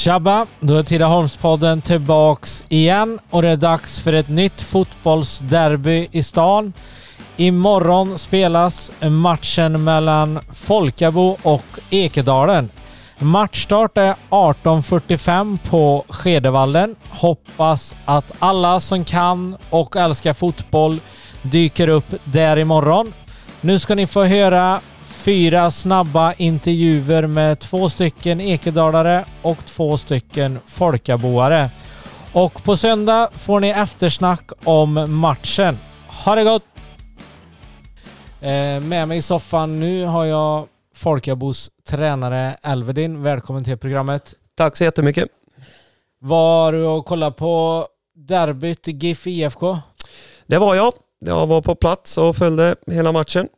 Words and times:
Tjabba! 0.00 0.46
Då 0.60 0.76
är 0.76 0.82
Tidaholmspodden 0.82 1.82
tillbaks 1.82 2.64
igen 2.68 3.18
och 3.30 3.42
det 3.42 3.48
är 3.48 3.56
dags 3.56 4.00
för 4.00 4.12
ett 4.12 4.28
nytt 4.28 4.60
fotbollsderby 4.60 6.08
i 6.12 6.22
stan. 6.22 6.72
Imorgon 7.36 8.18
spelas 8.18 8.92
matchen 9.00 9.84
mellan 9.84 10.40
Folkabo 10.52 11.36
och 11.42 11.64
Ekedalen. 11.90 12.70
Matchstart 13.18 13.98
är 13.98 14.14
18.45 14.30 15.58
på 15.70 16.04
Skedevallen. 16.08 16.96
Hoppas 17.10 17.96
att 18.04 18.32
alla 18.38 18.80
som 18.80 19.04
kan 19.04 19.56
och 19.70 19.96
älskar 19.96 20.32
fotboll 20.32 21.00
dyker 21.42 21.88
upp 21.88 22.14
där 22.24 22.56
imorgon. 22.56 23.12
Nu 23.60 23.78
ska 23.78 23.94
ni 23.94 24.06
få 24.06 24.24
höra 24.24 24.80
fyra 25.20 25.70
snabba 25.70 26.32
intervjuer 26.32 27.26
med 27.26 27.58
två 27.58 27.88
stycken 27.88 28.40
ekedalare 28.40 29.24
och 29.42 29.66
två 29.66 29.96
stycken 29.96 30.58
folkaboare. 30.66 31.70
Och 32.32 32.64
på 32.64 32.76
söndag 32.76 33.30
får 33.32 33.60
ni 33.60 33.68
eftersnack 33.68 34.50
om 34.64 35.20
matchen. 35.20 35.78
Ha 36.24 36.34
det 36.34 36.44
gott! 36.44 36.64
Eh, 38.40 38.80
med 38.82 39.08
mig 39.08 39.18
i 39.18 39.22
soffan 39.22 39.80
nu 39.80 40.04
har 40.04 40.24
jag 40.24 40.66
Folkabos 40.94 41.70
tränare 41.88 42.56
Elvedin. 42.62 43.22
Välkommen 43.22 43.64
till 43.64 43.78
programmet. 43.78 44.34
Tack 44.56 44.76
så 44.76 44.84
jättemycket. 44.84 45.28
Var 46.20 46.72
du 46.72 46.86
och 46.86 47.06
kollade 47.06 47.32
på 47.32 47.86
derbyt 48.14 48.86
GIF 48.86 49.26
IFK? 49.26 49.78
Det 50.46 50.58
var 50.58 50.74
jag. 50.74 50.92
Jag 51.18 51.46
var 51.46 51.62
på 51.62 51.74
plats 51.74 52.18
och 52.18 52.36
följde 52.36 52.76
hela 52.86 53.12
matchen. 53.12 53.48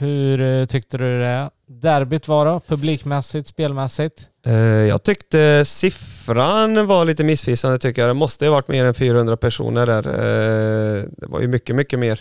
Hur 0.00 0.40
eh, 0.40 0.66
tyckte 0.66 0.98
du 0.98 1.20
det 1.20 1.50
derbyt 1.66 2.28
var 2.28 2.46
då? 2.46 2.60
Publikmässigt, 2.60 3.48
spelmässigt? 3.48 4.28
Eh, 4.46 4.54
jag 4.62 5.02
tyckte 5.02 5.64
siffran 5.64 6.86
var 6.86 7.04
lite 7.04 7.24
missvisande 7.24 7.78
tycker 7.78 8.02
jag. 8.02 8.08
Det 8.08 8.14
måste 8.14 8.46
ha 8.46 8.52
varit 8.52 8.68
mer 8.68 8.84
än 8.84 8.94
400 8.94 9.36
personer 9.36 9.86
där. 9.86 10.06
Eh, 10.06 11.04
det 11.16 11.26
var 11.26 11.40
ju 11.40 11.48
mycket, 11.48 11.76
mycket 11.76 11.98
mer. 11.98 12.20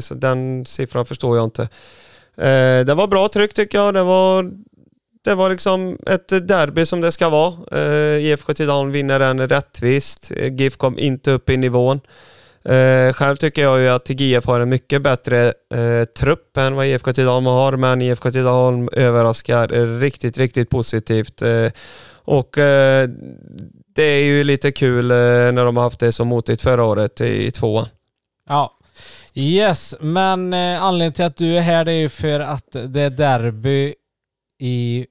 Så 0.00 0.14
den 0.14 0.66
siffran 0.66 1.06
förstår 1.06 1.36
jag 1.36 1.44
inte. 1.44 1.68
Det 2.86 2.94
var 2.94 3.06
bra 3.06 3.28
tryck 3.28 3.54
tycker 3.54 3.78
jag. 3.78 3.94
Det 3.94 4.02
var, 4.02 4.50
det 5.24 5.34
var 5.34 5.50
liksom 5.50 5.98
ett 6.06 6.28
derby 6.28 6.86
som 6.86 7.00
det 7.00 7.12
ska 7.12 7.28
vara. 7.28 7.54
IFK 8.18 8.54
Tidaholm 8.54 8.92
vinner 8.92 9.18
den 9.18 9.48
rättvist. 9.48 10.32
GIF 10.50 10.76
kom 10.76 10.98
inte 10.98 11.30
upp 11.30 11.50
i 11.50 11.56
nivån. 11.56 12.00
Eh, 12.64 13.12
själv 13.12 13.36
tycker 13.36 13.62
jag 13.62 13.80
ju 13.80 13.88
att 13.88 14.10
GIF 14.10 14.46
har 14.46 14.60
en 14.60 14.68
mycket 14.68 15.02
bättre 15.02 15.46
eh, 15.74 16.04
trupp 16.18 16.56
än 16.56 16.74
vad 16.74 16.86
IFK 16.86 17.12
Tidaholm 17.12 17.46
har, 17.46 17.76
men 17.76 18.02
IFK 18.02 18.30
Tidaholm 18.30 18.88
överraskar 18.92 19.68
riktigt, 20.00 20.38
riktigt 20.38 20.70
positivt. 20.70 21.42
Eh, 21.42 21.70
och 22.24 22.58
eh, 22.58 23.08
det 23.94 24.02
är 24.02 24.24
ju 24.24 24.44
lite 24.44 24.72
kul 24.72 25.10
eh, 25.10 25.16
när 25.16 25.64
de 25.64 25.76
har 25.76 25.84
haft 25.84 26.00
det 26.00 26.12
så 26.12 26.24
motigt 26.24 26.62
förra 26.62 26.84
året 26.84 27.20
i, 27.20 27.46
i 27.46 27.50
tvåan. 27.50 27.86
Ja, 28.48 28.78
yes, 29.34 29.94
men 30.00 30.52
eh, 30.52 30.82
anledningen 30.82 31.12
till 31.12 31.24
att 31.24 31.36
du 31.36 31.56
är 31.56 31.60
här 31.60 31.84
det 31.84 31.92
är 31.92 32.00
ju 32.00 32.08
för 32.08 32.40
att 32.40 32.76
det 32.88 33.00
är 33.00 33.10
derby 33.10 33.94
i 34.60 35.06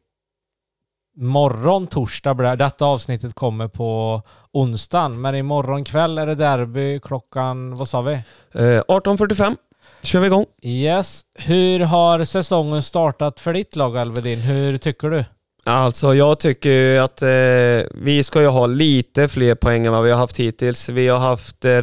morgon, 1.16 1.88
torsdag 1.88 2.34
blir 2.34 2.50
det. 2.50 2.56
Detta 2.56 2.86
avsnittet 2.86 3.36
kommer 3.36 3.68
på 3.68 4.22
onsdagen, 4.52 5.22
men 5.22 5.36
imorgon 5.36 5.84
kväll 5.84 6.18
är 6.18 6.26
det 6.26 6.36
derby 6.36 7.00
klockan, 7.00 7.76
vad 7.76 7.88
sa 7.88 8.02
vi? 8.02 8.14
Eh, 8.14 8.82
18.45 8.88 9.56
kör 10.04 10.20
vi 10.20 10.28
igång. 10.28 10.46
Yes. 10.64 11.22
Hur 11.36 11.80
har 11.80 12.24
säsongen 12.24 12.84
startat 12.84 13.40
för 13.40 13.54
ditt 13.54 13.76
lag 13.76 13.98
Alvedin? 13.98 14.40
Hur 14.40 14.78
tycker 14.78 15.10
du? 15.10 15.26
Alltså 15.64 16.14
jag 16.14 16.40
tycker 16.40 17.00
att 17.00 17.22
eh, 17.22 17.88
vi 17.94 18.24
ska 18.24 18.42
ju 18.42 18.48
ha 18.48 18.66
lite 18.66 19.28
fler 19.28 19.56
poäng 19.56 19.86
än 19.86 19.94
vad 19.94 20.04
vi 20.04 20.12
har 20.12 20.18
haft 20.18 20.38
hittills. 20.38 20.90
Vi 20.90 21.08
har 21.08 21.20
haft 21.20 21.66
eh, 21.66 21.82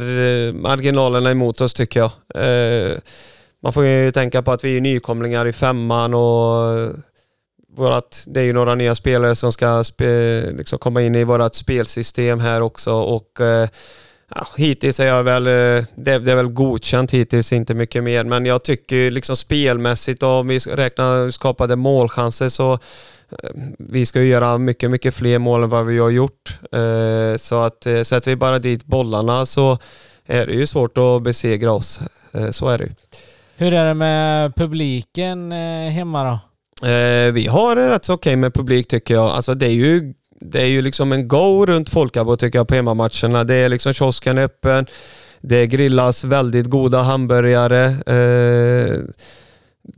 marginalerna 0.53 1.31
emot 1.31 1.61
oss 1.61 1.73
tycker 1.73 1.99
jag. 1.99 2.11
Eh, 2.35 2.97
man 3.63 3.73
får 3.73 3.85
ju 3.85 4.11
tänka 4.11 4.41
på 4.41 4.51
att 4.51 4.63
vi 4.63 4.77
är 4.77 4.81
nykomlingar 4.81 5.47
i 5.47 5.53
femman 5.53 6.13
och 6.13 6.89
vårat, 7.79 8.23
det 8.27 8.39
är 8.39 8.45
ju 8.45 8.53
några 8.53 8.75
nya 8.75 8.95
spelare 8.95 9.35
som 9.35 9.51
ska 9.51 9.83
spe, 9.83 10.41
liksom 10.51 10.79
komma 10.79 11.01
in 11.01 11.15
i 11.15 11.23
vårt 11.23 11.55
spelsystem 11.55 12.39
här 12.39 12.61
också 12.61 12.93
och 12.93 13.41
eh, 13.41 13.69
ja, 14.35 14.47
hittills 14.57 14.99
är 14.99 15.05
jag 15.05 15.23
väl, 15.23 15.47
eh, 15.47 15.85
det, 15.95 16.19
det, 16.19 16.31
är 16.31 16.35
väl 16.35 16.47
godkänt 16.47 17.11
hittills, 17.11 17.53
inte 17.53 17.73
mycket 17.73 18.03
mer. 18.03 18.23
Men 18.23 18.45
jag 18.45 18.63
tycker 18.63 19.11
liksom 19.11 19.35
spelmässigt, 19.35 20.23
om 20.23 20.47
vi 20.47 20.59
räknar 20.59 21.29
skapade 21.29 21.75
målchanser 21.75 22.49
så 22.49 22.73
eh, 22.73 23.49
vi 23.79 24.05
ska 24.05 24.21
ju 24.21 24.27
göra 24.27 24.57
mycket, 24.57 24.91
mycket 24.91 25.15
fler 25.15 25.39
mål 25.39 25.63
än 25.63 25.69
vad 25.69 25.85
vi 25.85 25.99
har 25.99 26.09
gjort. 26.09 26.59
Eh, 26.71 27.37
så 27.37 27.61
att 27.61 27.83
sätter 27.83 28.31
vi 28.31 28.35
bara 28.35 28.59
dit 28.59 28.85
bollarna 28.85 29.45
så 29.45 29.77
är 30.25 30.47
det 30.47 30.53
ju 30.53 30.67
svårt 30.67 30.97
att 30.97 31.23
besegra 31.23 31.71
oss. 31.71 31.99
Så 32.51 32.69
är 32.69 32.77
det 32.77 32.83
ju. 32.83 32.91
Hur 33.57 33.73
är 33.73 33.85
det 33.85 33.93
med 33.93 34.55
publiken 34.55 35.51
hemma 35.91 36.23
då? 36.23 36.48
Eh, 36.83 37.33
vi 37.33 37.47
har 37.47 37.75
det 37.75 37.89
rätt 37.89 38.05
så 38.05 38.13
okej 38.13 38.35
med 38.35 38.53
publik 38.53 38.87
tycker 38.87 39.13
jag. 39.13 39.25
Alltså 39.25 39.53
det 39.53 39.65
är 39.65 39.71
ju, 39.71 40.13
det 40.41 40.61
är 40.61 40.65
ju 40.65 40.81
liksom 40.81 41.11
en 41.11 41.27
go 41.27 41.65
runt 41.65 41.89
Folkabo 41.89 42.35
tycker 42.35 42.59
jag 42.59 42.67
på 42.67 42.75
hemmamatcherna. 42.75 43.43
Det 43.43 43.55
är 43.55 43.69
liksom 43.69 43.93
kiosken 43.93 44.37
öppen. 44.37 44.85
Det 45.41 45.67
grillas 45.67 46.23
väldigt 46.23 46.65
goda 46.65 47.01
hamburgare. 47.01 47.85
Eh, 47.85 48.97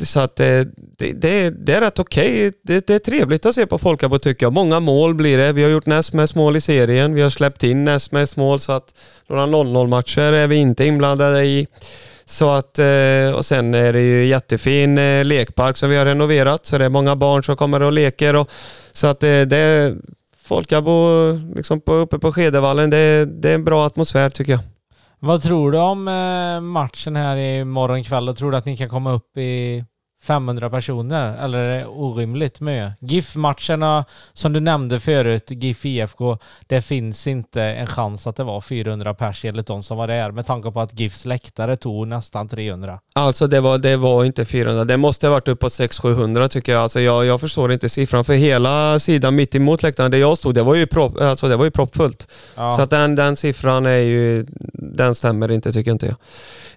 så 0.03 0.20
att 0.20 0.36
det, 0.36 0.68
det, 0.97 1.14
det, 1.14 1.50
det 1.50 1.74
är 1.74 1.81
rätt 1.81 2.00
okej. 2.00 2.52
Det, 2.64 2.88
det, 2.88 2.94
är 2.94 3.00
trevligt 3.00 3.46
att 3.46 3.56
se 3.56 3.66
på 3.66 3.78
Folkabo 3.78 4.20
tycker 4.20 4.46
jag. 4.46 4.53
Många 4.53 4.80
mål 4.80 5.16
blir 5.16 5.38
det. 5.38 5.53
Vi 5.53 5.64
har 5.64 5.70
gjort 5.70 5.86
näst 5.86 6.14
mest 6.14 6.36
mål 6.36 6.56
i 6.56 6.62
serien. 6.62 7.14
Vi 7.14 7.22
har 7.22 7.30
släppt 7.30 7.64
in 7.64 7.84
näst 7.84 8.12
mest 8.12 8.38
mål 8.38 8.59
så 8.59 8.72
att 8.72 8.96
några 9.30 9.46
0-0 9.46 9.88
matcher 9.88 10.22
är 10.22 10.47
vi 10.47 10.56
inte 10.56 10.86
inblandade 10.86 11.46
i. 11.46 11.68
Så 12.31 12.50
att, 12.50 12.80
eh, 12.80 13.36
och 13.36 13.46
sen 13.46 13.74
är 13.74 13.94
det 13.94 14.02
ju 14.02 14.25
jättefin 14.25 14.97
eh, 14.97 15.25
lekpark 15.25 15.78
som 15.78 15.90
vi 15.90 15.96
har 15.96 16.06
renoverat, 16.06 16.66
så 16.66 16.78
det 16.78 16.86
är 16.86 16.90
många 16.90 17.16
barn 17.16 17.44
som 17.44 17.58
kommer 17.58 17.81
och 17.81 17.92
leker. 17.92 18.36
Och, 18.36 18.50
så 18.92 19.08
att 19.08 19.24
eh, 19.24 19.28
det, 19.28 19.46
det 19.46 19.96
folk 20.38 20.72
jag 20.72 20.84
bor 20.84 21.56
liksom 21.56 21.81
på, 21.81 21.94
uppe 21.94 22.20
på 22.20 22.31
Skedevallen, 22.31 22.90
det, 22.90 23.25
det 23.25 23.50
är 23.50 23.56
en 23.56 23.64
bra 23.64 23.86
atmosfär 23.86 24.30
tycker 24.30 24.52
jag. 24.52 24.62
Vad 25.20 25.44
tror 25.44 25.72
du 25.72 25.78
om 25.78 26.03
matchen 26.74 27.16
här 27.16 27.38
i 27.38 27.66
morgon 27.66 28.03
kväll? 28.03 28.36
Tror 28.36 28.52
du 28.52 28.58
att 28.58 28.66
ni 28.66 28.78
kan 28.78 28.90
komma 28.90 29.12
upp 29.12 29.38
i 29.38 29.86
500 30.24 30.70
personer 30.70 31.44
eller 31.44 31.59
är 31.59 31.78
det 31.78 31.86
orimligt 31.86 32.59
mycket? 32.59 32.94
GIF-matcherna 33.00 34.06
som 34.34 34.54
du 34.54 34.59
nämnde 34.59 35.00
förut, 35.00 35.46
GIF 35.48 35.86
IFK, 35.86 36.38
det 36.68 36.82
finns 36.82 37.28
inte 37.28 37.62
en 37.62 37.88
chans 37.88 38.28
att 38.28 38.36
det 38.36 38.44
var 38.44 38.62
400 38.62 39.14
pers 39.14 39.46
enligt 39.46 39.68
de 39.68 39.84
som 39.84 39.98
var 39.98 40.08
där 40.08 40.32
med 40.32 40.46
tanke 40.46 40.72
på 40.72 40.82
att 40.82 41.00
GIFs 41.00 41.26
läktare 41.26 41.76
tog 41.76 42.08
nästan 42.08 42.50
300. 42.50 43.00
Alltså 43.14 43.48
det 43.48 43.62
var, 43.62 43.78
det 43.78 43.98
var 43.98 44.26
inte 44.26 44.46
400, 44.46 44.86
det 44.86 44.98
måste 44.98 45.28
ha 45.28 45.32
varit 45.32 45.48
uppåt 45.48 45.72
600-700 45.72 46.48
tycker 46.48 46.72
jag. 46.72 46.82
Alltså 46.82 47.00
jag. 47.00 47.26
Jag 47.26 47.42
förstår 47.42 47.72
inte 47.72 47.90
siffran 47.90 48.26
för 48.26 48.34
hela 48.34 49.00
sidan 49.00 49.36
mitt 49.36 49.56
emot 49.56 49.84
läktaren 49.84 50.12
där 50.12 50.18
jag 50.18 50.38
stod, 50.38 50.56
det 50.56 50.64
var 50.64 50.76
ju, 50.76 50.88
prop, 50.88 51.22
alltså 51.22 51.48
det 51.48 51.56
var 51.56 51.66
ju 51.66 51.72
proppfullt. 51.72 52.28
Ja. 52.56 52.72
Så 52.72 52.82
att 52.82 52.90
den, 52.90 53.16
den 53.16 53.36
siffran 53.36 53.86
är 53.86 53.98
ju, 53.98 54.46
den 54.74 55.16
stämmer 55.16 55.52
inte 55.52 55.72
tycker 55.72 55.92
inte 55.92 56.06
jag. 56.06 56.16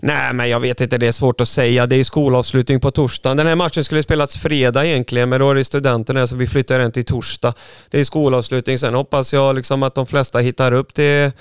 Nej, 0.00 0.32
men 0.32 0.48
jag 0.48 0.60
vet 0.60 0.80
inte. 0.80 0.98
Det 0.98 1.06
är 1.06 1.12
svårt 1.12 1.40
att 1.40 1.48
säga. 1.48 1.86
Det 1.86 1.96
är 1.96 2.04
skolavslutning 2.04 2.80
på 2.80 2.90
torsdagen. 3.34 3.36
Den 3.36 3.46
här 3.46 3.56
matchen 3.56 3.84
skulle 3.84 4.02
spelats 4.02 4.36
fredag 4.36 4.84
egentligen, 4.84 5.28
men 5.28 5.40
då 5.40 5.50
är 5.50 5.54
det 5.54 5.64
studenterna 5.64 6.26
så 6.26 6.36
vi 6.36 6.46
flyttar 6.46 6.78
den 6.78 6.92
till 6.92 7.04
torsdag. 7.04 7.54
Det 7.90 8.00
är 8.00 8.04
skolavslutning. 8.04 8.78
Sen 8.78 8.94
hoppas 8.94 9.32
jag 9.32 9.54
liksom 9.54 9.82
att 9.82 9.94
de 9.94 10.06
flesta 10.06 10.40
hittar 10.40 10.72
upp 10.72 10.94
till 10.94 11.32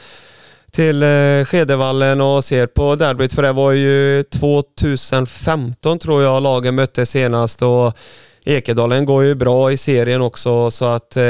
till 0.71 1.03
eh, 1.03 1.45
Skedevallen 1.45 2.21
och 2.21 2.43
ser 2.43 2.67
på 2.67 2.95
derbyt, 2.95 3.33
för 3.33 3.43
det 3.43 3.53
var 3.53 3.71
ju 3.71 4.23
2015 4.23 5.99
tror 5.99 6.23
jag 6.23 6.43
lagen 6.43 6.75
mötte 6.75 7.05
senast 7.05 7.61
och 7.61 7.93
Ekedalen 8.45 9.05
går 9.05 9.23
ju 9.23 9.35
bra 9.35 9.71
i 9.71 9.77
serien 9.77 10.21
också 10.21 10.71
så 10.71 10.85
att 10.85 11.17
eh, 11.17 11.23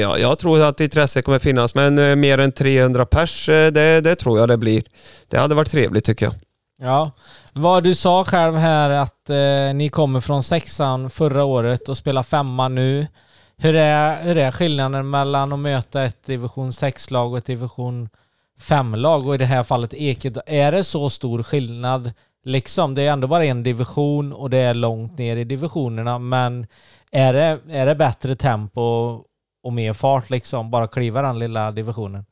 ja, 0.00 0.18
jag 0.18 0.38
tror 0.38 0.62
att 0.62 0.80
intresse 0.80 1.22
kommer 1.22 1.38
finnas 1.38 1.74
men 1.74 1.98
eh, 1.98 2.16
mer 2.16 2.38
än 2.38 2.52
300 2.52 3.06
pers, 3.06 3.48
eh, 3.48 3.72
det, 3.72 4.00
det 4.00 4.16
tror 4.16 4.38
jag 4.38 4.48
det 4.48 4.56
blir. 4.56 4.82
Det 5.30 5.38
hade 5.38 5.54
varit 5.54 5.70
trevligt 5.70 6.04
tycker 6.04 6.26
jag. 6.26 6.34
Ja, 6.78 7.10
vad 7.52 7.84
du 7.84 7.94
sa 7.94 8.24
själv 8.24 8.56
här 8.56 8.90
att 8.90 9.30
eh, 9.30 9.74
ni 9.74 9.88
kommer 9.88 10.20
från 10.20 10.42
sexan 10.42 11.10
förra 11.10 11.44
året 11.44 11.88
och 11.88 11.96
spelar 11.96 12.22
femma 12.22 12.68
nu. 12.68 13.06
Hur 13.56 13.76
är, 13.76 14.22
hur 14.22 14.36
är 14.36 14.50
skillnaden 14.50 15.10
mellan 15.10 15.52
att 15.52 15.58
möta 15.58 16.02
ett 16.02 16.26
division 16.26 16.70
6-lag 16.70 17.32
och 17.32 17.38
ett 17.38 17.44
division 17.44 18.08
5-lag 18.60 19.26
och 19.26 19.34
i 19.34 19.38
det 19.38 19.44
här 19.44 19.62
fallet 19.62 19.94
Ekedal? 19.94 20.42
Är 20.46 20.72
det 20.72 20.84
så 20.84 21.10
stor 21.10 21.42
skillnad? 21.42 22.12
Liksom, 22.44 22.94
det 22.94 23.02
är 23.02 23.12
ändå 23.12 23.26
bara 23.26 23.44
en 23.44 23.62
division 23.62 24.32
och 24.32 24.50
det 24.50 24.58
är 24.58 24.74
långt 24.74 25.18
ner 25.18 25.36
i 25.36 25.44
divisionerna, 25.44 26.18
men 26.18 26.66
är 27.10 27.32
det, 27.32 27.58
är 27.70 27.86
det 27.86 27.94
bättre 27.94 28.36
tempo 28.36 28.80
och 29.62 29.72
mer 29.72 29.92
fart 29.92 30.30
liksom, 30.30 30.70
bara 30.70 30.86
kliva 30.86 31.22
den 31.22 31.38
lilla 31.38 31.70
divisionen? 31.70 32.24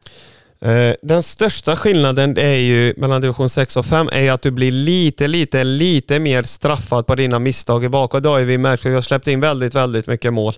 Eh, 0.63 0.95
den 1.03 1.23
största 1.23 1.77
skillnaden 1.77 2.39
är 2.39 2.57
ju 2.57 2.95
mellan 2.97 3.21
division 3.21 3.49
6 3.49 3.77
och 3.77 3.87
5 3.87 4.09
är 4.13 4.33
att 4.33 4.43
du 4.43 4.51
blir 4.51 4.73
lite, 4.73 5.27
lite, 5.27 5.65
lite 5.65 6.19
mer 6.19 6.43
straffad 6.43 7.07
på 7.07 7.15
dina 7.15 7.39
misstag 7.39 7.85
i 7.85 7.89
bak 7.89 8.15
och 8.15 8.23
det 8.23 8.29
har 8.29 8.41
vi 8.41 8.59
märkt 8.59 8.83
för 8.83 8.89
vi 8.89 8.95
har 8.95 9.03
släppt 9.03 9.29
in 9.29 9.41
väldigt, 9.41 9.75
väldigt 9.75 10.07
mycket 10.07 10.33
mål. 10.33 10.55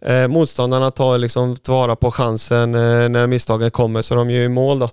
Eh, 0.00 0.28
motståndarna 0.28 0.90
tar 0.90 1.18
liksom 1.18 1.56
vara 1.68 1.96
på 1.96 2.10
chansen 2.10 2.74
eh, 2.74 3.08
när 3.08 3.26
misstagen 3.26 3.70
kommer 3.70 4.02
så 4.02 4.14
de 4.14 4.30
gör 4.30 4.40
ju 4.40 4.48
mål 4.48 4.78
då. 4.78 4.90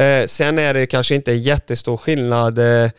Eh, 0.00 0.26
sen 0.26 0.58
är 0.58 0.74
det 0.74 0.86
kanske 0.86 1.14
inte 1.14 1.32
jättestor 1.32 1.96
skillnad 1.96 2.58
eh, 2.58 2.90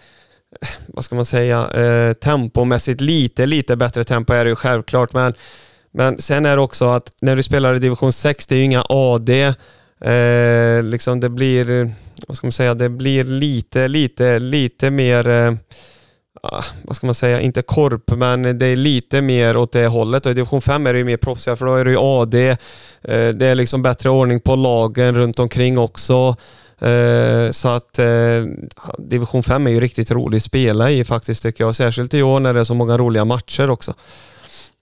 vad 0.87 1.05
ska 1.05 1.15
man 1.15 1.25
säga, 1.25 1.69
eh, 1.71 2.13
tempomässigt 2.13 3.01
lite, 3.01 3.45
lite 3.45 3.75
bättre 3.75 4.03
tempo 4.03 4.33
är 4.33 4.45
det 4.45 4.49
ju 4.49 4.55
självklart 4.55 5.13
men, 5.13 5.33
men 5.93 6.21
sen 6.21 6.45
är 6.45 6.55
det 6.55 6.61
också 6.61 6.85
att 6.85 7.11
när 7.21 7.35
du 7.35 7.43
spelar 7.43 7.75
i 7.75 7.79
division 7.79 8.11
6, 8.11 8.47
det 8.47 8.55
är 8.55 8.57
ju 8.57 8.63
inga 8.63 8.85
AD, 8.89 9.53
eh, 10.11 10.83
liksom 10.83 11.19
det 11.19 11.29
blir, 11.29 11.71
eh, 11.71 11.87
vad 12.27 12.37
ska 12.37 12.47
man 12.47 12.51
säga, 12.51 12.73
det 12.73 12.89
blir 12.89 13.23
lite, 13.23 13.87
lite, 13.87 14.39
lite 14.39 14.91
mer 14.91 15.27
eh, 15.27 15.53
ah, 16.43 16.63
vad 16.83 16.95
ska 16.95 17.07
man 17.07 17.15
säga, 17.15 17.41
inte 17.41 17.61
korp, 17.61 18.11
men 18.11 18.57
det 18.57 18.65
är 18.65 18.75
lite 18.75 19.21
mer 19.21 19.57
åt 19.57 19.71
det 19.71 19.87
hållet. 19.87 20.25
Och 20.25 20.31
I 20.31 20.35
division 20.35 20.61
5 20.61 20.87
är 20.87 20.93
det 20.93 20.99
ju 20.99 21.05
mer 21.05 21.17
proffsiga, 21.17 21.55
för 21.55 21.65
då 21.65 21.75
är 21.75 21.85
det 21.85 21.91
ju 21.91 21.97
AD. 21.99 22.49
Eh, 23.01 23.29
det 23.29 23.45
är 23.45 23.55
liksom 23.55 23.81
bättre 23.81 24.09
ordning 24.09 24.39
på 24.39 24.55
lagen 24.55 25.15
runt 25.15 25.39
omkring 25.39 25.77
också. 25.77 26.35
Eh, 26.79 27.51
så 27.51 27.69
att 27.69 27.99
eh, 27.99 28.45
division 28.97 29.43
5 29.43 29.67
är 29.67 29.71
ju 29.71 29.79
riktigt 29.79 30.11
rolig 30.11 30.37
att 30.37 30.43
spela 30.43 30.91
i 30.91 31.03
faktiskt 31.03 31.43
tycker 31.43 31.63
jag. 31.63 31.75
Särskilt 31.75 32.13
i 32.13 32.23
år 32.23 32.39
när 32.39 32.53
det 32.53 32.59
är 32.59 32.63
så 32.63 32.73
många 32.73 32.97
roliga 32.97 33.25
matcher 33.25 33.69
också. 33.69 33.93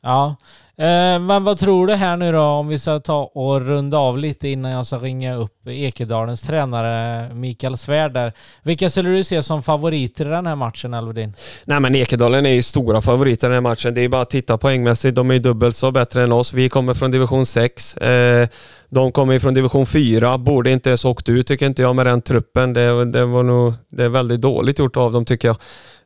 Ja, 0.02 0.36
Eh, 0.78 1.20
men 1.20 1.44
vad 1.44 1.58
tror 1.58 1.88
du 1.88 1.94
här 1.94 2.18
nu 2.18 2.32
då 2.32 2.42
om 2.42 2.68
vi 2.68 2.80
ska 2.80 3.00
ta 3.00 3.24
och 3.24 3.62
runda 3.62 3.98
av 3.98 4.18
lite 4.18 4.48
innan 4.48 4.72
jag 4.72 4.88
ska 4.88 4.98
ringa 4.98 5.36
upp 5.36 5.68
Ekedalens 5.68 6.42
tränare 6.42 7.30
Mikael 7.34 7.78
Svärd 7.78 8.34
Vilka 8.64 8.90
skulle 8.90 9.10
du 9.10 9.24
se 9.24 9.44
som 9.44 9.64
favoriter 9.64 10.26
i 10.26 10.30
den 10.30 10.48
här 10.48 10.56
matchen 10.56 10.94
Alvedin? 10.94 11.34
Nej 11.66 11.80
men 11.80 11.96
Ekedalen 11.96 12.46
är 12.46 12.54
ju 12.54 12.64
stora 12.64 13.02
favoriter 13.02 13.48
i 13.48 13.50
den 13.50 13.54
här 13.54 13.70
matchen. 13.70 13.94
Det 13.94 14.02
är 14.02 14.10
bara 14.10 14.22
att 14.22 14.30
titta 14.30 14.58
poängmässigt. 14.58 15.16
De 15.16 15.30
är 15.30 15.34
ju 15.34 15.40
dubbelt 15.40 15.76
så 15.76 15.92
bättre 15.92 16.24
än 16.24 16.32
oss. 16.32 16.54
Vi 16.54 16.70
kommer 16.70 16.94
från 16.94 17.12
division 17.12 17.46
6. 17.46 17.98
Eh, 17.98 18.48
de 18.90 19.12
kommer 19.12 19.40
från 19.40 19.54
division 19.54 19.86
4. 19.86 20.38
Borde 20.38 20.72
inte 20.72 20.90
ens 20.90 21.06
åkt 21.06 21.30
ut 21.30 21.48
tycker 21.48 21.66
inte 21.66 21.82
jag 21.82 21.96
med 21.96 22.06
den 22.06 22.22
truppen. 22.22 22.74
Det, 22.74 23.06
det 23.06 23.26
var 23.26 23.44
nog 23.44 23.74
det 23.90 24.04
är 24.04 24.10
väldigt 24.10 24.42
dåligt 24.42 24.80
gjort 24.80 24.98
av 24.98 25.12
dem 25.12 25.26
tycker 25.26 25.48
jag. 25.48 25.58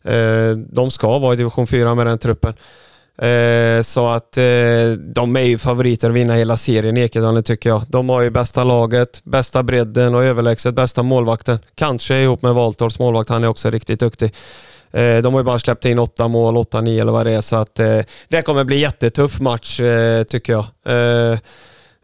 Eh, 0.04 0.58
de 0.58 0.92
ska 0.92 1.20
vara 1.20 1.34
i 1.34 1.38
division 1.38 1.68
4 1.68 1.96
med 1.96 2.08
den 2.08 2.20
truppen. 2.20 2.54
Eh, 3.22 3.82
så 3.82 4.08
att 4.08 4.38
eh, 4.38 4.92
de 5.16 5.36
är 5.36 5.42
ju 5.42 5.58
favoriter 5.58 6.10
att 6.10 6.16
vinna 6.16 6.34
hela 6.34 6.58
serien 6.58 6.98
Ekedalen 6.98 7.44
tycker 7.44 7.70
jag. 7.70 7.82
De 7.88 8.10
har 8.10 8.22
ju 8.22 8.30
bästa 8.30 8.64
laget, 8.64 9.22
bästa 9.24 9.64
bredden 9.64 10.16
och 10.16 10.24
överlägset 10.24 10.76
bästa 10.76 11.04
målvakten. 11.04 11.60
Kanske 11.76 12.22
ihop 12.22 12.42
med 12.42 12.54
Valtorps 12.54 13.00
målvakt, 13.00 13.30
han 13.30 13.44
är 13.44 13.48
också 13.48 13.70
riktigt 13.70 14.00
duktig. 14.00 14.34
Eh, 14.92 15.18
de 15.18 15.34
har 15.34 15.40
ju 15.40 15.44
bara 15.46 15.60
släppt 15.60 15.86
in 15.86 16.00
åtta 16.00 16.28
mål, 16.28 16.58
åtta, 16.58 16.82
nio 16.82 17.02
eller 17.02 17.12
vad 17.12 17.26
det 17.26 17.32
är, 17.32 17.42
så 17.42 17.56
att 17.56 17.80
eh, 17.80 18.00
det 18.30 18.42
kommer 18.42 18.64
bli 18.64 18.80
jättetuff 18.80 19.40
match 19.40 19.80
eh, 19.80 20.24
tycker 20.24 20.54
jag. 20.54 20.66
Eh, 20.86 21.40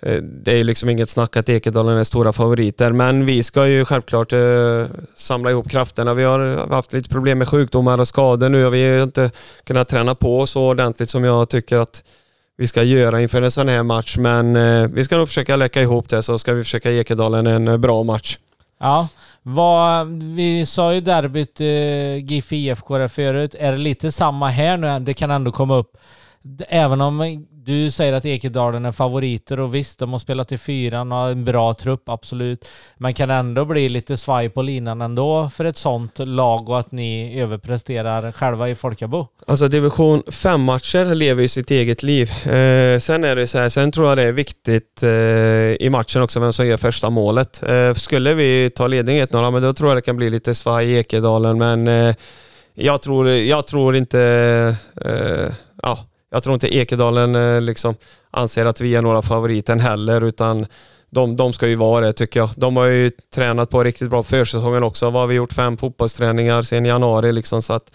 Eh, 0.06 0.22
det 0.22 0.60
är 0.60 0.64
liksom 0.64 0.90
inget 0.90 1.10
snack 1.10 1.38
att 1.38 1.50
Ekedalen 1.50 1.98
är 1.98 2.04
stora 2.04 2.34
favoriter, 2.34 2.92
men 2.92 3.26
vi 3.26 3.44
ska 3.44 3.68
ju 3.68 3.86
självklart 3.86 4.34
eh, 4.34 4.86
samla 5.16 5.52
ihop 5.52 5.70
krafterna. 5.70 6.14
Vi 6.14 6.24
har 6.24 6.70
haft 6.70 6.94
lite 6.94 7.10
problem 7.10 7.38
med 7.38 7.48
sjukdomar 7.48 7.98
och 7.98 8.08
skador 8.08 8.50
nu 8.50 8.66
och 8.66 8.74
vi 8.74 8.98
har 8.98 9.04
inte 9.04 9.32
kunnat 9.64 9.88
träna 9.88 10.16
på 10.16 10.48
så 10.48 10.68
ordentligt 10.68 11.10
som 11.10 11.24
jag 11.24 11.50
tycker 11.50 11.78
att 11.78 12.04
vi 12.58 12.68
ska 12.68 12.84
göra 12.84 13.22
inför 13.22 13.42
en 13.42 13.52
sån 13.52 13.68
här 13.68 13.84
match, 13.84 14.18
men 14.18 14.56
eh, 14.56 14.88
vi 14.88 15.04
ska 15.04 15.18
nog 15.18 15.28
försöka 15.28 15.56
läcka 15.56 15.82
ihop 15.82 16.10
det 16.10 16.24
så 16.24 16.40
ska 16.40 16.54
vi 16.54 16.64
försöka 16.64 16.92
ge 16.92 17.00
Ekedalen 17.00 17.48
en 17.48 17.68
eh, 17.68 17.78
bra 17.78 18.04
match. 18.04 18.38
Ja, 18.80 19.08
vad, 19.44 20.08
vi 20.36 20.66
sa 20.66 20.94
ju 20.94 21.02
derbyt 21.02 21.62
eh, 21.62 22.18
GIF 22.18 22.54
IFK 22.54 22.98
där 22.98 23.08
förut. 23.08 23.56
Är 23.60 23.72
det 23.72 23.78
lite 23.78 24.12
samma 24.12 24.48
här 24.50 24.78
nu? 24.78 25.00
Det 25.00 25.14
kan 25.14 25.32
ändå 25.32 25.52
komma 25.52 25.76
upp. 25.76 25.98
Även 26.68 27.02
om 27.02 27.46
du 27.66 27.92
säger 27.92 28.14
att 28.14 28.26
Ekedalen 28.26 28.86
är 28.86 28.92
favoriter 28.92 29.60
och 29.60 29.76
visst, 29.76 30.00
de 30.00 30.12
har 30.12 30.20
spelat 30.20 30.52
i 30.52 30.58
fyran 30.58 31.12
och 31.12 31.18
har 31.18 31.30
en 31.30 31.46
bra 31.46 31.74
trupp, 31.74 32.10
absolut. 32.10 32.70
Men 32.98 33.14
kan 33.14 33.30
ändå 33.30 33.66
bli 33.66 33.90
lite 33.90 34.18
svaj 34.18 34.50
på 34.50 34.62
linan 34.62 35.02
ändå 35.02 35.50
för 35.54 35.66
ett 35.66 35.78
sånt 35.78 36.20
lag 36.20 36.70
och 36.70 36.80
att 36.80 36.92
ni 36.92 37.40
överpresterar 37.40 38.32
själva 38.32 38.70
i 38.70 38.76
Folkabo? 38.76 39.28
Alltså 39.48 39.68
division 39.68 40.22
5-matcher 40.22 41.16
lever 41.16 41.42
ju 41.42 41.48
sitt 41.48 41.72
eget 41.72 42.04
liv. 42.04 42.32
Eh, 42.32 43.00
sen 43.00 43.24
är 43.24 43.36
det 43.36 43.48
så 43.48 43.58
här, 43.58 43.70
sen 43.70 43.92
tror 43.92 44.08
jag 44.08 44.18
det 44.18 44.24
är 44.24 44.32
viktigt 44.32 45.04
eh, 45.04 45.10
i 45.86 45.90
matchen 45.92 46.22
också 46.22 46.40
vem 46.40 46.54
som 46.54 46.68
gör 46.68 46.78
första 46.78 47.10
målet. 47.10 47.64
Eh, 47.64 47.94
skulle 47.94 48.34
vi 48.34 48.70
ta 48.70 48.88
ledning 48.88 49.22
1-0, 49.22 49.52
men 49.52 49.62
då 49.62 49.74
tror 49.74 49.90
jag 49.90 49.98
det 49.98 50.02
kan 50.02 50.18
bli 50.18 50.30
lite 50.30 50.56
svaj 50.56 50.92
i 50.92 50.98
Ekedalen, 50.98 51.58
men 51.58 51.88
eh, 51.88 52.16
jag 52.74 53.02
tror, 53.02 53.30
jag 53.30 53.68
tror 53.68 53.96
inte... 53.96 54.20
Eh, 55.06 55.54
ja, 55.82 56.00
jag 56.34 56.44
tror 56.44 56.54
inte 56.54 56.76
Ekedalen 56.76 57.36
eh, 57.36 57.62
liksom 57.62 57.96
anser 58.32 58.66
att 58.66 58.82
vi 58.82 58.96
är 58.96 59.02
några 59.02 59.22
favoriter 59.22 59.76
heller, 59.76 60.24
utan 60.24 60.66
de, 61.10 61.38
de 61.38 61.54
ska 61.54 61.68
ju 61.68 61.76
vara 61.76 62.06
det 62.06 62.14
tycker 62.14 62.40
jag. 62.40 62.50
De 62.56 62.78
har 62.78 62.86
ju 62.86 63.12
tränat 63.36 63.70
på 63.70 63.84
riktigt 63.84 64.10
bra 64.10 64.24
på 64.24 64.30
försäsongen 64.30 64.84
också. 64.84 65.10
Vad 65.10 65.22
har 65.22 65.28
vi 65.28 65.36
gjort? 65.36 65.54
Fem 65.54 65.78
fotbollsträningar 65.78 66.62
sedan 66.62 66.86
januari 66.86 67.32
liksom. 67.32 67.62
Så 67.62 67.74
att, 67.74 67.92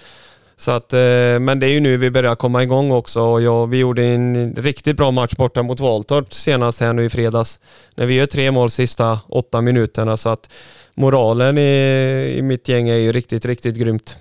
så 0.56 0.70
att, 0.70 0.92
eh, 0.92 0.98
men 1.40 1.60
det 1.60 1.66
är 1.66 1.70
ju 1.70 1.80
nu 1.80 1.96
vi 1.96 2.10
börjar 2.10 2.34
komma 2.34 2.62
igång 2.62 2.90
också 2.90 3.20
och 3.22 3.42
jag, 3.42 3.66
vi 3.66 3.78
gjorde 3.78 4.04
en 4.04 4.54
riktigt 4.54 4.96
bra 4.96 5.10
match 5.10 5.34
borta 5.34 5.62
mot 5.62 5.80
Valtorp 5.80 6.34
senast 6.34 6.80
här 6.80 6.92
nu 6.92 7.04
i 7.04 7.10
fredags. 7.10 7.60
När 7.94 8.06
vi 8.06 8.14
gör 8.14 8.26
tre 8.26 8.50
mål 8.50 8.70
sista 8.70 9.20
åtta 9.28 9.60
minuterna 9.60 10.16
så 10.16 10.28
att 10.28 10.50
moralen 10.94 11.58
i, 11.58 12.34
i 12.38 12.42
mitt 12.42 12.68
gäng 12.68 12.88
är 12.88 12.96
ju 12.96 13.12
riktigt, 13.12 13.46
riktigt 13.46 13.76
grymt. 13.76 14.16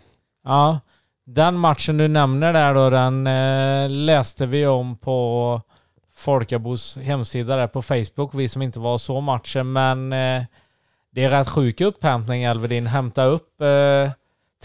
Ja, 0.45 0.79
den 1.29 1.57
matchen 1.57 1.97
du 1.97 2.07
nämner 2.07 2.53
där 2.53 2.73
då, 2.73 2.89
den 2.89 3.27
eh, 3.27 3.89
läste 3.89 4.45
vi 4.45 4.67
om 4.67 4.97
på 4.97 5.61
Folkabos 6.15 6.97
hemsida 6.97 7.55
där 7.55 7.67
på 7.67 7.81
Facebook, 7.81 8.33
vi 8.33 8.49
som 8.49 8.61
inte 8.61 8.79
var 8.79 8.97
så 8.97 9.21
matchen, 9.21 9.71
men 9.71 10.13
eh, 10.13 10.43
det 11.11 11.23
är 11.23 11.29
rätt 11.29 11.49
sjuk 11.49 11.81
upphämtning 11.81 12.43
Elvedin. 12.43 12.87
Hämta 12.87 13.23
upp 13.23 13.61
eh, 13.61 14.11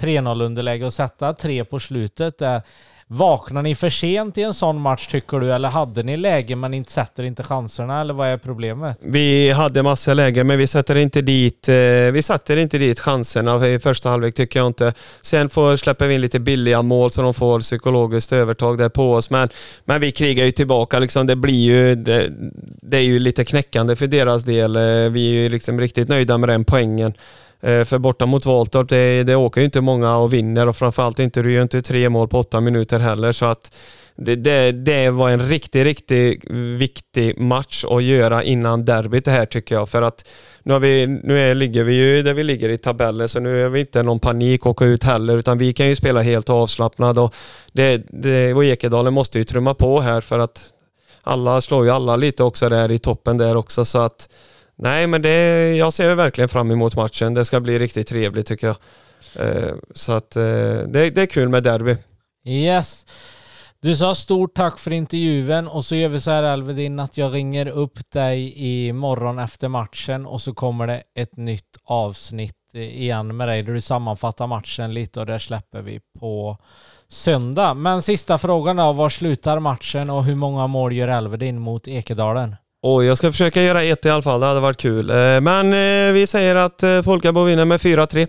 3-0 0.00 0.42
underläge 0.42 0.86
och 0.86 0.94
sätta 0.94 1.34
tre 1.34 1.64
på 1.64 1.80
slutet. 1.80 2.38
Där. 2.38 2.62
Vaknar 3.06 3.62
ni 3.62 3.74
för 3.74 3.90
sent 3.90 4.38
i 4.38 4.42
en 4.42 4.54
sån 4.54 4.80
match 4.80 5.06
tycker 5.06 5.40
du? 5.40 5.52
Eller 5.52 5.68
hade 5.68 6.02
ni 6.02 6.16
läge 6.16 6.56
men 6.56 6.74
inte 6.74 6.92
sätter 6.92 7.22
inte 7.24 7.42
chanserna? 7.42 8.00
Eller 8.00 8.14
vad 8.14 8.28
är 8.28 8.36
problemet? 8.36 8.98
Vi 9.02 9.50
hade 9.50 9.82
massa 9.82 10.14
lägen 10.14 10.46
men 10.46 10.58
vi 10.58 10.66
sätter 10.66 10.96
inte 10.96 11.22
dit, 11.22 11.68
eh, 11.68 11.74
vi 12.12 12.22
sätter 12.22 12.56
inte 12.56 12.78
dit 12.78 13.00
chanserna 13.00 13.68
i 13.68 13.78
första 13.78 14.10
halvlek 14.10 14.34
tycker 14.34 14.60
jag 14.60 14.66
inte. 14.66 14.94
Sen 15.20 15.48
får, 15.48 15.76
släpper 15.76 16.06
vi 16.06 16.14
in 16.14 16.20
lite 16.20 16.40
billiga 16.40 16.82
mål 16.82 17.10
så 17.10 17.22
de 17.22 17.34
får 17.34 17.60
psykologiskt 17.60 18.32
övertag 18.32 18.78
där 18.78 18.88
på 18.88 19.12
oss. 19.12 19.30
Men, 19.30 19.48
men 19.84 20.00
vi 20.00 20.12
krigar 20.12 20.44
ju 20.44 20.50
tillbaka 20.50 20.98
liksom. 20.98 21.26
Det 21.26 21.36
blir 21.36 21.64
ju, 21.64 21.94
det, 21.94 22.30
det 22.82 22.96
är 22.96 23.02
ju 23.02 23.18
lite 23.18 23.44
knäckande 23.44 23.96
för 23.96 24.06
deras 24.06 24.44
del. 24.44 24.76
Eh, 24.76 24.82
vi 25.10 25.36
är 25.36 25.42
ju 25.42 25.48
liksom 25.48 25.80
riktigt 25.80 26.08
nöjda 26.08 26.38
med 26.38 26.48
den 26.48 26.64
poängen. 26.64 27.14
Eh, 27.62 27.84
för 27.84 27.98
borta 27.98 28.26
mot 28.26 28.46
Valtorp, 28.46 28.88
det, 28.88 29.22
det 29.22 29.36
åker 29.36 29.60
ju 29.60 29.64
inte 29.64 29.80
många 29.80 30.16
och 30.16 30.32
vinner 30.32 30.68
och 30.68 30.76
framförallt 30.76 31.18
inte, 31.18 31.42
du 31.42 31.52
gör 31.52 31.62
inte 31.62 31.82
tre 31.82 32.08
mål 32.08 32.28
på 32.28 32.38
åtta 32.38 32.60
minuter 32.60 32.98
heller. 32.98 33.32
Så 33.32 33.46
att 33.46 33.74
det, 34.16 34.36
det, 34.36 34.72
det 34.72 35.10
var 35.10 35.30
en 35.30 35.48
riktigt, 35.48 35.84
riktigt 35.84 36.50
viktig 36.78 37.38
match 37.38 37.84
att 37.88 38.02
göra 38.02 38.42
innan 38.42 38.84
derbyt 38.84 39.24
det 39.24 39.30
här 39.30 39.46
tycker 39.46 39.74
jag. 39.74 39.88
För 39.88 40.02
att 40.02 40.28
nu, 40.62 40.72
har 40.72 40.80
vi, 40.80 41.06
nu 41.06 41.40
är, 41.40 41.54
ligger 41.54 41.84
vi 41.84 41.94
ju 41.94 42.22
där 42.22 42.34
vi 42.34 42.42
ligger 42.42 42.68
i 42.68 42.78
tabellen 42.78 43.28
så 43.28 43.40
nu 43.40 43.64
är 43.64 43.68
vi 43.68 43.80
inte 43.80 44.02
någon 44.02 44.20
panik 44.20 44.60
att 44.60 44.66
åka 44.66 44.84
ut 44.84 45.04
heller 45.04 45.36
utan 45.36 45.58
vi 45.58 45.72
kan 45.72 45.88
ju 45.88 45.96
spela 45.96 46.22
helt 46.22 46.50
avslappnad 46.50 47.18
och, 47.18 47.34
det, 47.72 48.02
det, 48.08 48.54
och 48.54 48.64
Ekedalen 48.64 49.14
måste 49.14 49.38
ju 49.38 49.44
trumma 49.44 49.74
på 49.74 50.00
här 50.00 50.20
för 50.20 50.38
att 50.38 50.64
alla 51.22 51.60
slår 51.60 51.84
ju 51.84 51.90
alla 51.90 52.16
lite 52.16 52.44
också 52.44 52.68
där 52.68 52.92
i 52.92 52.98
toppen 52.98 53.38
där 53.38 53.56
också 53.56 53.84
så 53.84 53.98
att 53.98 54.28
Nej, 54.82 55.06
men 55.06 55.22
det, 55.22 55.74
jag 55.76 55.92
ser 55.92 56.14
verkligen 56.14 56.48
fram 56.48 56.70
emot 56.70 56.96
matchen. 56.96 57.34
Det 57.34 57.44
ska 57.44 57.60
bli 57.60 57.78
riktigt 57.78 58.08
trevligt 58.08 58.46
tycker 58.46 58.66
jag. 58.66 58.76
Eh, 59.36 59.74
så 59.94 60.12
att 60.12 60.36
eh, 60.36 60.42
det, 60.42 61.10
det 61.10 61.22
är 61.22 61.26
kul 61.26 61.48
med 61.48 61.62
derby. 61.62 61.96
Yes. 62.44 63.06
Du 63.80 63.96
sa 63.96 64.14
stort 64.14 64.54
tack 64.54 64.78
för 64.78 64.90
intervjun 64.90 65.68
och 65.68 65.84
så 65.84 65.94
gör 65.94 66.08
vi 66.08 66.20
så 66.20 66.30
här 66.30 66.42
Alvedin 66.42 67.00
att 67.00 67.16
jag 67.16 67.34
ringer 67.34 67.68
upp 67.68 68.10
dig 68.10 68.52
i 68.56 68.92
morgon 68.92 69.38
efter 69.38 69.68
matchen 69.68 70.26
och 70.26 70.42
så 70.42 70.54
kommer 70.54 70.86
det 70.86 71.02
ett 71.14 71.36
nytt 71.36 71.76
avsnitt 71.84 72.56
igen 72.74 73.36
med 73.36 73.48
dig 73.48 73.62
där 73.62 73.72
du 73.72 73.80
sammanfattar 73.80 74.46
matchen 74.46 74.94
lite 74.94 75.20
och 75.20 75.26
det 75.26 75.40
släpper 75.40 75.82
vi 75.82 76.00
på 76.20 76.58
söndag. 77.08 77.74
Men 77.74 78.02
sista 78.02 78.38
frågan 78.38 78.76
då, 78.76 78.92
var 78.92 79.08
slutar 79.08 79.58
matchen 79.58 80.10
och 80.10 80.24
hur 80.24 80.36
många 80.36 80.66
mål 80.66 80.92
gör 80.92 81.08
Alvedin 81.08 81.58
mot 81.58 81.88
Ekedalen? 81.88 82.56
Oj, 82.84 83.06
jag 83.06 83.18
ska 83.18 83.30
försöka 83.30 83.62
göra 83.62 83.82
ett 83.82 84.06
i 84.06 84.10
alla 84.10 84.22
fall. 84.22 84.40
Det 84.40 84.46
hade 84.46 84.60
varit 84.60 84.76
kul. 84.76 85.10
Eh, 85.10 85.40
men 85.40 85.72
eh, 85.72 86.12
vi 86.12 86.26
säger 86.26 86.56
att 86.56 86.82
eh, 86.82 87.02
Folkabo 87.02 87.44
vinner 87.44 87.64
med 87.64 87.80
4-3. 87.80 88.26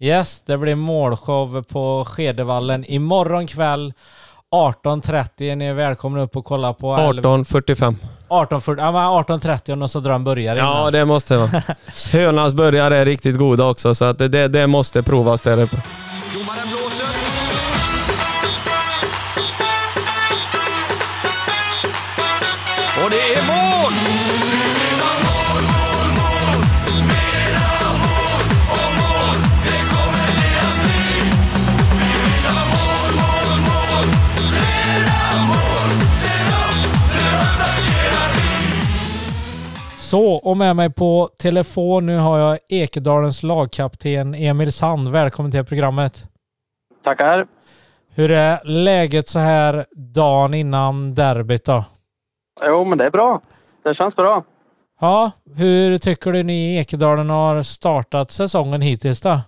Yes, 0.00 0.42
det 0.46 0.58
blir 0.58 0.74
målshow 0.74 1.62
på 1.62 2.04
Skedevallen 2.08 2.84
imorgon 2.84 3.46
kväll 3.46 3.92
18.30 4.54 5.54
ni 5.54 5.64
är 5.64 5.74
välkomna 5.74 6.22
upp 6.22 6.36
och 6.36 6.44
kolla 6.44 6.72
på. 6.74 6.96
18.45. 6.96 7.96
18.40, 8.28 8.78
ja 8.78 9.24
18.30 9.28 9.82
och 9.82 9.90
så 9.90 10.00
drar 10.00 10.12
den 10.12 10.24
börjar 10.24 10.56
innan. 10.56 10.84
Ja, 10.84 10.90
det 10.90 11.04
måste 11.04 11.36
vara. 11.36 11.62
Hönans 12.12 12.54
börjar 12.54 12.90
är 12.90 13.04
riktigt 13.04 13.38
goda 13.38 13.68
också, 13.68 13.94
så 13.94 14.04
att 14.04 14.18
det, 14.18 14.48
det 14.48 14.66
måste 14.66 15.02
provas 15.02 15.40
där 15.40 15.60
uppe. 15.60 15.76
Så, 40.12 40.32
och 40.32 40.56
med 40.56 40.76
mig 40.76 40.92
på 40.92 41.28
telefon 41.38 42.06
nu 42.06 42.18
har 42.18 42.38
jag 42.38 42.58
Ekedalens 42.68 43.42
lagkapten 43.42 44.34
Emil 44.34 44.72
Sand. 44.72 45.08
Välkommen 45.08 45.52
till 45.52 45.64
programmet. 45.64 46.24
Tackar. 47.02 47.46
Hur 48.14 48.30
är 48.30 48.60
läget 48.64 49.28
så 49.28 49.38
här 49.38 49.86
dagen 49.90 50.54
innan 50.54 51.14
derbyt 51.14 51.64
då? 51.64 51.84
Jo, 52.62 52.84
men 52.84 52.98
det 52.98 53.04
är 53.04 53.10
bra. 53.10 53.40
Det 53.82 53.94
känns 53.94 54.16
bra. 54.16 54.44
Ja, 55.00 55.30
hur 55.54 55.98
tycker 55.98 56.32
du 56.32 56.42
ni 56.42 56.74
i 56.74 56.78
Ekedalen 56.78 57.30
har 57.30 57.62
startat 57.62 58.30
säsongen 58.30 58.80
hittills 58.80 59.20
då? 59.20 59.40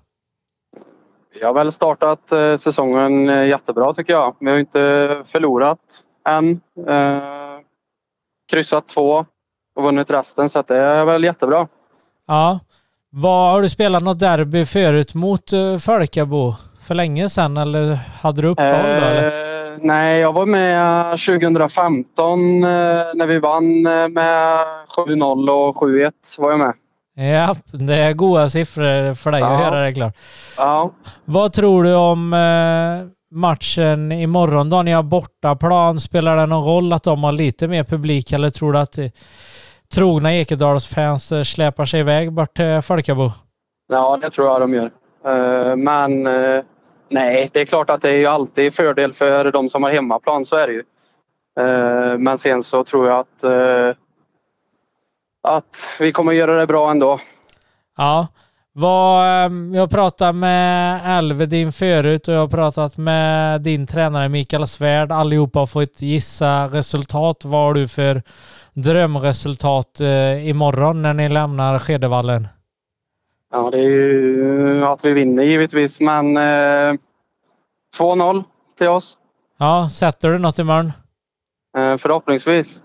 Vi 1.35 1.45
har 1.45 1.55
väl 1.55 1.73
startat 1.73 2.33
eh, 2.33 2.57
säsongen 2.57 3.29
eh, 3.29 3.47
jättebra 3.47 3.95
tycker 3.95 4.13
jag. 4.13 4.37
Vi 4.41 4.51
har 4.51 4.59
inte 4.59 5.23
förlorat 5.27 6.05
än. 6.29 6.61
Eh, 6.89 7.61
kryssat 8.53 8.89
två 8.89 9.27
och 9.77 9.83
vunnit 9.83 10.11
resten 10.11 10.49
så 10.49 10.63
det 10.63 10.77
är 10.77 11.05
väl 11.05 11.25
jättebra. 11.25 11.69
Ja. 12.27 12.61
Vad, 13.11 13.53
har 13.53 13.63
du 13.63 13.69
spelat 13.69 14.03
något 14.03 14.19
derby 14.19 14.65
förut 14.65 15.15
mot 15.15 15.53
uh, 15.53 15.79
Falkabo? 15.79 16.55
För 16.87 16.95
länge 16.95 17.29
sedan 17.29 17.57
eller 17.57 17.99
hade 18.23 18.43
du 18.43 18.49
uppehåll 18.49 19.01
då? 19.01 19.07
Eller? 19.07 19.55
nej, 19.81 20.21
jag 20.21 20.33
var 20.33 20.47
med 20.47 21.11
2015 21.19 22.61
när 22.61 23.27
vi 23.27 23.39
vann 23.39 23.83
med 24.13 24.67
7-0 24.97 25.51
och 25.51 25.77
7-1 25.77 26.13
var 26.39 26.51
jag 26.51 26.59
med. 26.59 26.75
Ja, 27.17 27.57
det 27.73 27.95
är 27.95 28.13
goda 28.13 28.51
siffror 28.51 29.15
för 29.15 29.31
dig 29.31 29.41
ja. 29.41 29.47
att 29.47 29.65
höra 29.65 29.85
det 29.85 29.95
klart. 29.95 30.17
Ja. 30.57 30.91
Vad 31.25 31.53
tror 31.53 31.85
du 31.85 31.95
om 31.95 32.33
eh, 32.33 33.37
matchen 33.37 34.13
imorgon 34.13 34.71
då? 34.71 34.83
Ni 34.83 34.93
har 34.93 35.03
bortaplan. 35.03 36.01
Spelar 36.01 36.37
det 36.37 36.47
någon 36.47 36.65
roll 36.65 36.93
att 36.93 37.03
de 37.03 37.25
har 37.25 37.33
lite 37.33 37.69
mer 37.69 37.85
publik 37.85 38.33
eller 38.33 38.51
tror 38.51 38.73
du 38.73 38.79
att 38.79 38.99
trogna 39.95 40.33
Ekedalsfans 40.33 41.33
eh, 41.33 41.43
släpar 41.43 41.85
sig 41.85 42.01
iväg 42.01 42.33
bort 42.33 42.57
till 42.57 42.83
Falkabo? 42.83 43.33
Ja, 43.89 44.19
det 44.23 44.31
tror 44.31 44.47
jag 44.47 44.61
de 44.61 44.75
gör. 44.75 44.91
Eh, 45.25 45.77
men 45.77 46.23
nej, 47.09 47.51
det 47.53 47.61
är 47.61 47.67
klart 47.67 47.91
att 47.91 48.03
det 48.03 48.11
är 48.11 48.17
ju 48.17 48.27
alltid 48.27 48.75
fördel 48.75 49.13
för 49.13 49.53
de 49.53 49.69
som 49.69 49.83
har 49.83 49.91
hemmaplan, 49.91 50.45
så 50.45 50.57
är 50.57 50.67
det 50.67 50.73
ju. 50.73 50.83
Men 52.19 52.39
sen 52.39 52.63
så 52.63 52.85
tror 52.85 53.09
jag 53.09 53.19
att 53.19 53.45
att 55.43 55.89
vi 56.01 56.13
kommer 56.13 56.33
göra 56.33 56.55
det 56.55 56.67
bra 56.67 56.91
ändå. 56.91 57.21
Ja. 57.97 58.27
Vad, 58.77 59.27
ehm, 59.47 59.75
jag 59.75 59.91
pratade 59.91 60.33
med 60.33 61.01
Elvedin 61.19 61.73
förut 61.73 62.29
och 62.29 62.35
jag 62.35 62.41
har 62.41 62.49
pratat 62.49 62.97
med 62.97 63.61
din 63.61 63.87
tränare 63.87 64.29
Mikael 64.29 64.67
Svärd. 64.67 65.13
Allihopa 65.13 65.59
har 65.59 65.67
fått 65.67 66.03
gissa 66.03 66.65
resultat. 66.67 67.45
Vad 67.45 67.61
har 67.61 67.75
du 67.75 67.89
för 67.89 68.23
drömresultat 68.73 70.01
eh, 70.01 70.49
imorgon 70.49 71.03
när 71.03 71.15
ni 71.15 71.29
lämnar 71.29 71.79
Skedevallen? 71.79 72.49
Ja, 73.53 73.71
det 73.71 73.79
är 73.79 73.89
ju 73.89 74.85
att 74.85 75.05
vi 75.05 75.13
vinner 75.13 75.43
givetvis, 75.43 76.01
men 76.01 76.37
eh, 76.37 76.95
2-0 77.99 78.45
till 78.79 78.89
oss. 78.89 79.19
Ja, 79.59 79.89
sätter 79.93 80.29
du 80.29 80.39
något 80.39 80.59
imorgon? 80.59 80.93
Eh, 81.77 81.97
förhoppningsvis. 81.97 82.81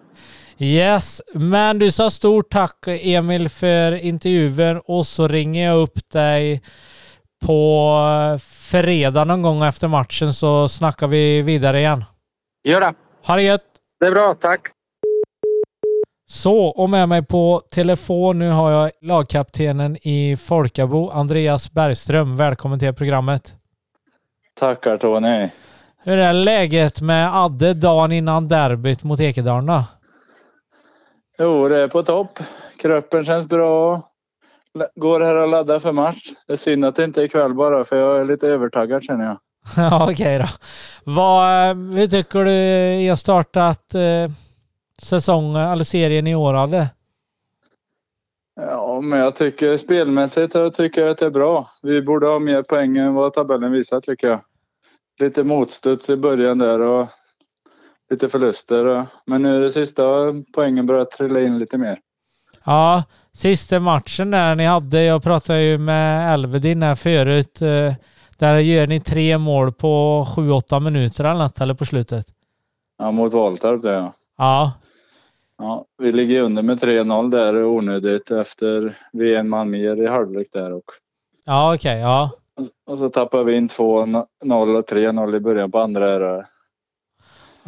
Yes, 0.62 1.22
men 1.34 1.80
du 1.80 1.92
sa 1.92 2.10
stort 2.10 2.50
tack 2.51 2.88
Emil 2.88 3.50
för 3.50 3.92
intervjun 3.92 4.82
och 4.86 5.08
så 5.08 5.28
ringer 5.28 5.68
jag 5.68 5.78
upp 5.78 6.10
dig 6.12 6.62
på 7.46 8.39
fredag 8.44 9.24
någon 9.24 9.42
gång 9.42 9.63
efter 9.63 9.88
matchen 9.88 10.34
så 10.34 10.68
snackar 10.68 11.08
vi 11.08 11.42
vidare 11.42 11.80
igen. 11.80 12.06
Gör 12.63 12.82
det. 12.82 12.94
Ha 13.25 13.36
det 13.36 13.42
gött. 13.42 13.63
Det 14.00 14.06
är 14.06 14.12
bra, 14.12 14.34
tack. 14.34 14.62
Så, 16.28 16.58
och 16.58 16.89
med 16.89 17.10
mig 17.10 17.25
på 17.25 17.62
telefon 17.72 18.39
nu 18.39 18.50
har 18.50 18.72
jag 18.72 18.92
lagkaptenen 19.01 19.98
i 20.01 20.38
Folkabo, 20.38 21.10
Andreas 21.10 21.72
Bergström. 21.72 22.38
Välkommen 22.38 22.80
till 22.80 22.94
programmet. 22.94 23.56
Tackar 24.60 24.98
Tony. 24.98 25.50
Hur 26.04 26.18
är 26.18 26.34
läget 26.34 27.01
med 27.01 27.36
Adde 27.36 27.74
dagen 27.74 28.12
innan 28.12 28.48
derbyt 28.48 29.04
mot 29.04 29.20
Ekedalen? 29.20 29.84
Jo, 31.41 31.67
det 31.67 31.77
är 31.77 31.88
på 31.88 32.03
topp. 32.03 32.39
Kroppen 32.77 33.25
känns 33.25 33.48
bra. 33.48 34.01
Går 34.96 35.19
här 35.19 35.36
och 35.36 35.48
laddar 35.48 35.79
för 35.79 35.91
match. 35.91 36.31
Det 36.48 36.53
är 36.53 36.58
synd 36.58 36.86
att 36.86 36.96
det 36.96 37.03
inte 37.03 37.22
är 37.22 37.25
ikväll 37.25 37.53
bara 37.53 37.84
för 37.84 37.98
jag 37.98 38.22
är 38.22 38.25
lite 38.25 38.48
övertaggad 38.48 39.03
känner 39.03 39.25
jag. 39.25 39.38
ja, 39.77 40.12
okej 40.12 40.39
då. 40.39 40.46
Vad, 41.03 41.77
hur 41.77 42.08
tycker 42.08 42.46
du 42.46 42.51
jag 43.01 43.19
startat 43.19 43.93
eh, 43.93 44.31
säsongen 45.01 45.55
eller 45.55 45.84
serien 45.84 46.27
i 46.27 46.36
år 46.36 46.53
hade? 46.53 46.89
Ja, 48.62 49.01
men 49.01 49.19
jag 49.19 49.36
tycker 49.36 49.77
spelmässigt 49.77 50.53
jag 50.53 50.74
tycker 50.74 51.08
att 51.08 51.17
det 51.17 51.25
är 51.25 51.29
bra. 51.29 51.69
Vi 51.84 52.01
borde 52.01 52.27
ha 52.27 52.39
mer 52.39 52.63
poäng 52.63 52.98
än 52.98 53.13
vad 53.13 53.34
tabellen 53.34 53.72
visar 53.72 54.01
tycker 54.01 54.27
jag. 54.27 54.41
Lite 55.19 55.43
motstuds 55.43 56.10
i 56.10 56.15
början 56.15 56.58
där 56.58 56.81
och 56.81 57.08
lite 58.10 58.30
förluster. 58.30 59.08
Men 59.25 59.42
nu 59.42 59.56
är 59.56 59.60
det 59.60 59.72
sista 59.72 60.04
poängen 60.54 60.86
börjat 60.86 61.12
trilla 61.12 61.42
in 61.42 61.60
lite 61.60 61.78
mer. 61.78 62.00
Ja, 62.66 63.04
sista 63.34 63.80
matchen 63.80 64.32
där 64.32 64.56
ni 64.56 64.66
hade, 64.66 65.04
jag 65.04 65.24
pratade 65.24 65.62
ju 65.62 65.78
med 65.78 66.34
Elvedin 66.34 66.84
här 66.84 66.96
förut. 66.96 67.62
Eh, 67.62 67.94
där 68.38 68.58
gör 68.58 68.88
ni 68.88 69.00
tre 69.00 69.38
mål 69.38 69.72
på 69.74 70.25
sju 70.36 70.51
åtta 70.51 70.80
minuter 70.80 71.24
eller 71.24 71.44
något, 71.44 71.62
eller 71.62 71.74
på 71.74 71.86
slutet. 71.86 72.25
Ja, 72.98 73.12
mot 73.12 73.34
Valtorp 73.34 73.82
det 73.82 73.94
ja. 73.94 74.13
Ja. 74.38 74.72
Ja, 75.58 75.86
vi 75.98 76.12
ligger 76.12 76.42
under 76.42 76.62
med 76.63 76.80
3-0 76.80 77.32
där 77.32 77.63
onödigt 77.63 78.32
efter 78.32 78.98
vi 79.13 79.36
är 79.36 79.39
en 79.39 79.50
man 79.50 79.70
mer 79.70 80.01
i 80.01 80.08
halvlek 80.08 80.48
där 80.51 80.74
och. 80.74 80.84
Ja, 81.46 81.75
okej, 81.75 81.92
okay, 81.92 82.00
ja. 82.00 82.32
Och 82.86 82.98
så 82.98 83.10
tappar 83.10 83.44
vi 83.44 83.56
in 83.56 83.70
2-0 83.70 84.25
och 84.78 84.89
3-0 84.89 85.36
i 85.36 85.39
början 85.39 85.72
på 85.72 85.80
andra. 85.80 86.20
Där. 86.20 86.46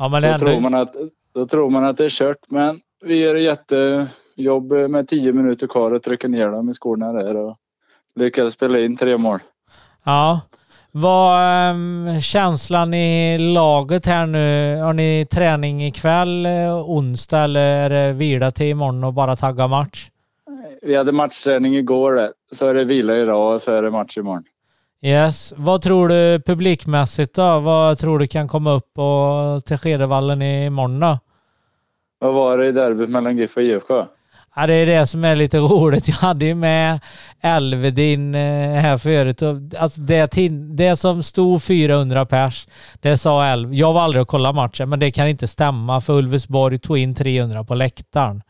Ja, 0.02 0.08
men 0.08 0.22
då, 0.22 0.28
ändå... 0.28 0.46
tror 0.46 0.60
man 0.60 0.76
att, 0.76 0.96
då 1.34 1.46
tror 1.46 1.70
man 1.70 1.86
att 1.86 1.98
det 1.98 2.06
är 2.06 2.10
kört, 2.10 2.38
men 2.48 2.80
vi 3.06 3.20
gör 3.20 3.36
jättejobb 3.36 4.72
med 4.72 5.08
tio 5.08 5.34
minuter 5.34 5.68
kvar 5.68 5.94
och 5.94 6.04
trycker 6.04 6.28
ner 6.28 6.48
dem 6.48 6.70
i 6.70 6.74
skorna 6.74 7.14
där 7.14 7.36
och 7.36 7.58
lyckas 8.16 8.54
spela 8.54 8.80
in 8.80 8.98
tre 8.98 9.18
mål. 9.18 9.40
Ja. 10.04 10.42
Vad 10.92 11.72
um, 11.72 12.22
känslan 12.22 12.94
i 12.94 13.38
laget 13.38 14.06
här 14.06 14.26
nu? 14.26 14.78
Har 14.82 14.94
ni 14.94 15.28
träning 15.32 15.84
ikväll, 15.84 16.46
eh, 16.46 16.90
onsdag 16.90 17.44
eller 17.44 17.62
är 17.62 17.90
det 17.90 18.14
vila 18.14 18.52
till 18.52 18.66
imorgon 18.66 19.04
och 19.04 19.14
bara 19.14 19.36
tagga 19.36 19.68
match? 19.68 20.10
Vi 20.82 20.96
hade 20.96 21.12
matchträning 21.12 21.76
igår, 21.76 22.32
så 22.52 22.68
är 22.68 22.74
det 22.74 22.84
vila 22.84 23.18
idag 23.18 23.54
och 23.54 23.62
så 23.62 23.72
är 23.72 23.84
det 23.84 23.92
match 23.92 24.18
imorgon. 24.18 24.44
Yes. 25.04 25.54
Vad 25.58 25.82
tror 25.82 26.08
du 26.08 26.42
publikmässigt 26.46 27.36
då? 27.36 27.60
Vad 27.60 27.98
tror 27.98 28.20
du 28.20 28.28
kan 28.28 28.48
komma 28.48 28.72
upp 28.72 28.98
och 28.98 29.66
till 29.66 29.78
Skedevallen 29.78 30.42
imorgon 30.42 31.00
då? 31.00 31.20
Vad 32.20 32.34
var 32.34 32.58
det 32.58 32.68
i 32.68 32.72
derbyt 32.72 33.10
mellan 33.10 33.38
GIF 33.38 33.58
och 33.58 33.64
IFK? 33.64 34.06
Ja, 34.56 34.68
det 34.68 34.74
är 34.74 34.86
det 34.86 35.08
som 35.08 35.24
är 35.24 35.36
lite 35.36 35.58
roligt. 35.60 36.08
Jag 36.08 36.16
hade 36.16 36.46
ju 36.46 36.56
med 36.56 37.00
Elvedin 37.42 38.36
eh, 38.36 38.42
här 38.82 38.98
förut. 38.98 39.42
Alltså 39.78 40.02
det, 40.02 40.32
det 40.76 40.98
som 40.98 41.24
stod 41.24 41.64
400 41.64 42.26
pers, 42.26 42.68
det 43.00 43.18
sa 43.18 43.46
Elv. 43.46 43.74
Jag 43.74 43.94
var 43.94 44.02
aldrig 44.02 44.22
och 44.22 44.28
kollade 44.28 44.56
matchen, 44.56 44.90
men 44.90 45.00
det 45.00 45.12
kan 45.12 45.28
inte 45.28 45.48
stämma 45.48 46.02
för 46.02 46.14
Ulvesborg 46.14 46.80
tog 46.80 46.98
in 46.98 47.16
300 47.16 47.64
på 47.64 47.76
läktaren. 47.76 48.42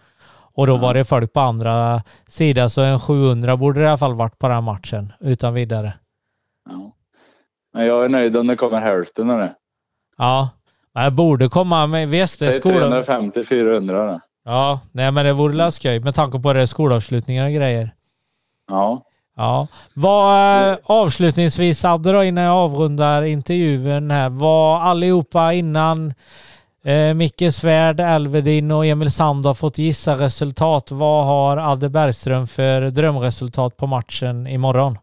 Och 0.54 0.68
då 0.68 0.78
var 0.78 0.94
det 0.94 1.06
folk 1.06 1.34
på 1.34 1.40
andra 1.40 2.04
sidan, 2.28 2.70
så 2.70 2.82
en 2.82 3.00
700 3.00 3.58
borde 3.58 3.80
det 3.80 3.86
i 3.86 3.88
alla 3.88 3.98
fall 3.98 4.16
varit 4.16 4.40
på 4.40 4.48
den 4.48 4.64
matchen 4.64 5.14
utan 5.20 5.54
vidare. 5.54 5.94
Ja. 6.72 6.96
Men 7.74 7.86
jag 7.86 8.06
är 8.06 8.10
nöjd 8.10 8.38
om 8.38 8.48
det 8.48 8.56
kommer 8.56 8.82
hälften 8.82 9.30
av 9.30 9.40
det. 9.40 9.56
Ja, 10.18 10.50
men 10.94 11.06
det 11.06 11.12
borde 11.12 11.50
komma 11.50 11.88
med 11.88 12.10
visst, 12.10 12.40
Säg 12.40 12.60
350-400 12.60 14.20
Ja, 14.46 14.80
nej 14.92 15.12
men 15.12 15.26
det 15.26 15.34
vore 15.34 15.54
läskoj 15.54 16.00
med 16.00 16.16
tanke 16.16 16.40
på 16.40 16.54
det 16.54 16.68
skolavslutningar 16.68 17.46
och 17.46 17.52
grejer. 17.52 17.94
Ja. 18.68 19.04
Ja. 19.38 19.68
Vad 19.94 20.72
eh, 20.72 20.78
avslutningsvis 20.84 21.84
hade 21.84 22.12
då 22.12 22.24
innan 22.24 22.44
jag 22.44 22.56
avrundar 22.56 23.24
intervjun 23.24 24.12
här. 24.12 24.30
Var 24.30 24.80
allihopa 24.80 25.54
innan 25.54 26.14
eh, 26.84 27.14
Micke 27.14 27.54
Svärd, 27.54 28.00
Elvedin 28.00 28.72
och 28.72 28.86
Emil 28.86 29.12
Sand 29.12 29.46
har 29.46 29.54
fått 29.54 29.78
gissa 29.78 30.16
resultat. 30.16 30.92
Vad 30.92 31.26
har 31.26 31.58
Adde 31.58 31.90
Bergström 31.90 32.48
för 32.48 32.82
drömresultat 32.82 33.78
på 33.78 33.88
matchen 33.88 34.48
imorgon? 34.48 34.98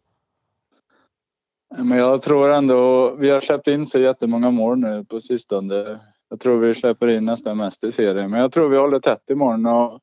Men 1.77 1.99
jag 1.99 2.23
tror 2.23 2.53
ändå, 2.53 3.11
vi 3.15 3.31
har 3.31 3.41
släppt 3.41 3.69
in 3.69 3.87
så 3.87 3.99
jättemånga 3.99 4.51
mål 4.51 4.79
nu 4.79 5.05
på 5.05 5.21
sistone. 5.21 5.99
Jag 6.31 6.41
tror 6.41 6.59
vi 6.59 6.75
släpper 6.75 7.09
in 7.09 7.25
nästan 7.25 7.57
mest 7.57 7.85
i 7.85 7.93
serien, 7.93 8.31
men 8.31 8.41
jag 8.41 8.53
tror 8.53 8.69
vi 8.69 8.77
håller 8.77 9.01
tätt 9.01 9.31
imorgon 9.31 9.67
och 9.67 10.01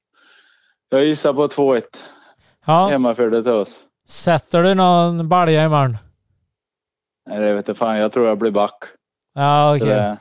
jag 0.89 1.05
gissar 1.05 1.33
på 1.33 1.47
2-1. 1.47 1.81
Ja. 2.65 2.87
Hemmafördel 2.87 3.43
till 3.43 3.51
oss. 3.51 3.79
Sätter 4.07 4.63
du 4.63 4.75
någon 4.75 5.29
balja 5.29 5.65
imorgon? 5.65 5.97
Nej, 7.29 7.39
det 7.39 7.53
vet 7.53 7.67
jag 7.67 7.77
fan. 7.77 7.97
Jag 7.97 8.11
tror 8.11 8.27
jag 8.27 8.37
blir 8.37 8.51
back. 8.51 8.83
Ja, 9.33 9.75
okej. 9.75 9.87
Okay. 9.87 10.15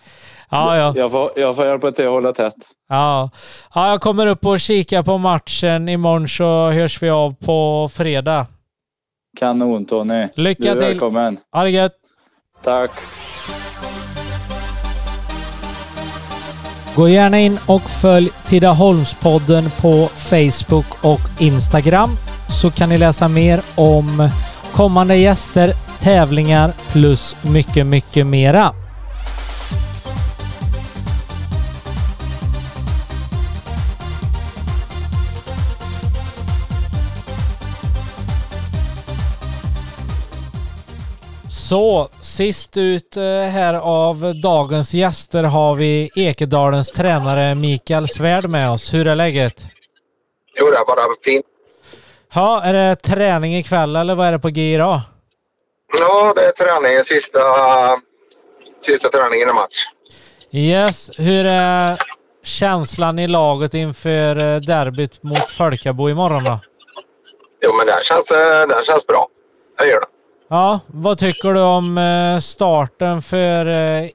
Ja, 0.51 0.77
ja. 0.77 0.93
Jag 0.97 1.11
får, 1.11 1.31
jag 1.37 1.57
får 1.57 1.67
hjälpa 1.67 1.93
till 1.93 2.05
att 2.05 2.11
hålla 2.11 2.33
tätt. 2.33 2.55
Ja. 2.89 3.31
ja, 3.75 3.89
jag 3.91 4.01
kommer 4.01 4.27
upp 4.27 4.47
och 4.47 4.61
kika 4.61 5.03
på 5.03 5.19
matchen. 5.19 5.89
Imorgon 5.89 6.29
så 6.29 6.71
hörs 6.71 7.03
vi 7.03 7.11
av 7.11 7.35
på 7.35 7.89
fredag. 7.93 8.47
Kanon 9.37 9.85
Tony. 9.87 10.29
Lycka 10.35 10.63
du 10.63 10.69
är 10.69 10.75
till. 10.75 10.85
välkommen. 10.85 11.39
Ha 11.53 11.63
det 11.63 11.71
gött. 11.71 11.93
Tack. 12.63 12.91
Gå 16.97 17.09
gärna 17.09 17.41
in 17.41 17.59
och 17.67 17.83
följ 17.83 18.31
Tidaholmspodden 18.47 19.65
på 19.83 20.07
Facebook 20.07 21.05
och 21.05 21.21
Instagram 21.41 22.11
så 22.49 22.71
kan 22.71 22.89
ni 22.89 22.99
läsa 22.99 23.29
mer 23.29 23.61
om 23.75 24.29
kommande 24.73 25.17
gäster, 25.17 25.73
tävlingar 26.01 26.73
plus 26.93 27.37
mycket, 27.43 27.87
mycket 27.87 28.27
mera. 28.27 28.84
Så, 41.55 42.09
sist 42.23 42.77
ut 42.77 43.17
eh, 43.17 43.23
här 43.25 43.75
av 43.75 44.41
dagens 44.43 44.95
gäster 44.95 45.43
har 45.43 45.75
vi 45.75 46.11
Ekedalens 46.17 46.93
tränare 46.93 47.55
Mikael 47.55 48.09
Svärd 48.09 48.51
med 48.51 48.71
oss. 48.71 48.95
Hur 48.95 49.07
är 49.07 49.15
läget? 49.15 49.63
Jo, 50.57 50.71
det 50.71 50.77
är 50.77 50.85
bara 50.85 51.03
fint. 51.25 51.47
Ja, 52.35 52.63
är 52.63 52.73
det 52.73 52.97
träning 52.97 53.57
ikväll 53.57 53.97
eller 53.97 54.15
vad 54.15 54.27
är 54.27 54.33
det 54.33 54.39
på 54.39 54.49
G 54.49 54.75
idag? 54.75 55.01
Ja, 55.99 56.33
det 56.37 56.47
är 56.47 56.53
träningen. 56.53 57.05
Sista, 57.05 57.41
sista 58.81 59.09
träningen 59.09 59.49
i 59.49 59.53
match. 59.53 59.87
Yes, 60.51 61.11
hur 61.19 61.47
är 61.47 61.99
känslan 62.43 63.19
i 63.19 63.29
laget 63.29 63.75
inför 63.75 64.37
eh, 64.37 64.61
derbyt 64.61 65.23
mot 65.23 65.51
Folkabo 65.51 66.09
imorgon 66.09 66.45
då? 66.45 66.59
Jo, 67.63 67.75
men 67.77 67.87
den 67.87 68.03
känns, 68.03 68.31
eh, 68.31 68.67
den 68.69 68.85
känns 68.85 69.07
bra. 69.07 69.29
Det 69.79 69.87
gör 69.87 70.01
den. 70.01 70.14
Ja, 70.55 70.81
vad 70.87 71.19
tycker 71.19 71.55
du 71.55 71.61
om 71.61 71.99
eh, 71.99 72.41
starten 72.41 73.23
för 73.23 73.67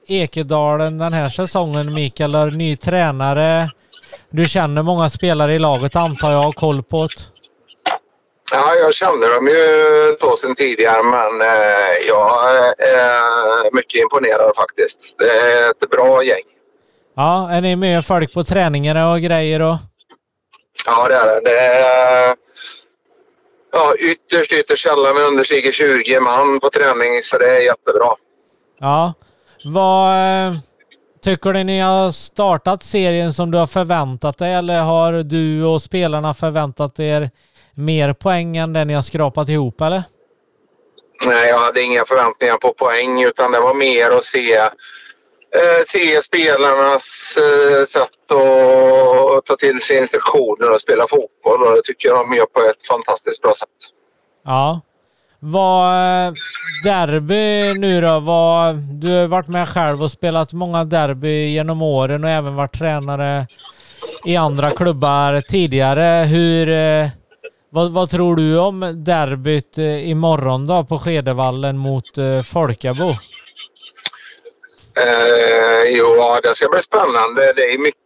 Ekedalen 0.06 0.98
den 0.98 1.12
här 1.12 1.28
säsongen 1.28 1.94
Mikael? 1.94 2.34
Är 2.34 2.46
ny 2.46 2.76
tränare. 2.76 3.70
Du 4.30 4.46
känner 4.46 4.82
många 4.82 5.10
spelare 5.10 5.54
i 5.54 5.58
laget 5.58 5.96
antar 5.96 6.32
jag, 6.32 6.38
har 6.38 6.52
koll 6.52 6.82
på 6.82 7.02
det. 7.02 7.22
Ja, 8.52 8.74
jag 8.74 8.94
känner 8.94 9.34
dem 9.34 9.48
ju 9.48 10.16
då 10.20 10.36
sedan 10.36 10.54
tidigare, 10.54 11.02
men 11.02 11.40
eh, 11.40 12.08
jag 12.08 12.48
är 12.78 13.74
mycket 13.74 14.00
imponerad 14.00 14.56
faktiskt. 14.56 15.14
Det 15.18 15.30
är 15.30 15.70
ett 15.70 15.90
bra 15.90 16.24
gäng. 16.24 16.44
Ja, 17.16 17.50
är 17.52 17.60
ni 17.60 17.76
med 17.76 18.06
folk 18.06 18.34
på 18.34 18.44
träningar 18.44 19.12
och 19.12 19.20
grejer? 19.20 19.62
Och... 19.62 19.76
Ja, 20.86 21.08
det 21.08 21.14
är 21.14 21.26
det. 21.26 21.40
det 21.44 21.60
är, 21.60 22.36
ja, 23.72 23.94
ytterst, 23.98 24.52
ytterst 24.52 24.82
sällan 24.82 25.16
vi 25.16 25.22
understiger 25.22 25.72
20 25.72 26.20
man 26.20 26.60
på 26.60 26.70
träning, 26.70 27.22
så 27.22 27.38
det 27.38 27.56
är 27.56 27.60
jättebra. 27.60 28.14
Ja. 28.80 29.14
Vad 29.64 30.14
eh, 30.14 30.54
tycker 31.24 31.52
du 31.52 31.64
ni 31.64 31.80
har 31.80 32.12
startat 32.12 32.82
serien 32.82 33.32
som 33.32 33.50
du 33.50 33.58
har 33.58 33.66
förväntat 33.66 34.38
dig 34.38 34.54
eller 34.54 34.82
har 34.82 35.12
du 35.12 35.64
och 35.64 35.82
spelarna 35.82 36.34
förväntat 36.34 37.00
er 37.00 37.30
mer 37.74 38.12
poäng 38.12 38.56
än 38.56 38.72
det 38.72 38.84
ni 38.84 38.94
har 38.94 39.02
skrapat 39.02 39.48
ihop 39.48 39.80
eller? 39.80 40.02
Nej, 41.26 41.48
jag 41.48 41.58
hade 41.58 41.82
inga 41.82 42.04
förväntningar 42.04 42.56
på 42.56 42.72
poäng 42.72 43.22
utan 43.22 43.52
det 43.52 43.60
var 43.60 43.74
mer 43.74 44.10
att 44.10 44.24
se, 44.24 44.54
eh, 44.56 44.70
se 45.86 46.22
spelarnas 46.22 47.38
eh, 47.38 47.86
sätt 47.86 48.32
att 48.32 48.38
ta 49.44 49.56
till 49.56 49.80
sig 49.80 49.98
instruktioner 49.98 50.74
och 50.74 50.80
spela 50.80 51.08
fotboll 51.08 51.62
och 51.62 51.74
det 51.74 51.82
tycker 51.84 52.08
jag 52.08 52.18
de 52.18 52.36
gör 52.36 52.46
på 52.46 52.60
ett 52.60 52.86
fantastiskt 52.86 53.42
bra 53.42 53.54
sätt. 53.54 53.68
Ja. 54.44 54.80
Vad 55.38 56.34
derby 56.84 57.74
nu 57.74 58.00
då? 58.00 58.20
Vad, 58.20 58.76
du 58.76 59.20
har 59.20 59.26
varit 59.26 59.48
med 59.48 59.68
själv 59.68 60.02
och 60.02 60.10
spelat 60.10 60.52
många 60.52 60.84
derby 60.84 61.46
genom 61.46 61.82
åren 61.82 62.24
och 62.24 62.30
även 62.30 62.56
varit 62.56 62.78
tränare 62.78 63.46
i 64.24 64.36
andra 64.36 64.70
klubbar 64.70 65.40
tidigare. 65.40 66.26
Hur, 66.26 66.68
eh, 66.68 67.08
vad, 67.70 67.92
vad, 67.92 68.10
tror 68.10 68.36
du 68.36 68.58
om 68.58 69.04
derbyt 69.04 69.78
eh, 69.78 70.10
imorgon 70.10 70.66
då 70.66 70.84
på 70.84 70.98
Skedevallen 70.98 71.78
mot 71.78 72.18
eh, 72.18 72.42
Folkabo? 72.42 73.08
Eh, 74.96 75.82
jo, 75.88 76.38
det 76.42 76.54
ska 76.54 76.68
bli 76.68 76.82
spännande. 76.82 77.52
Det 77.56 77.72
är 77.74 77.78
mycket, 77.78 77.99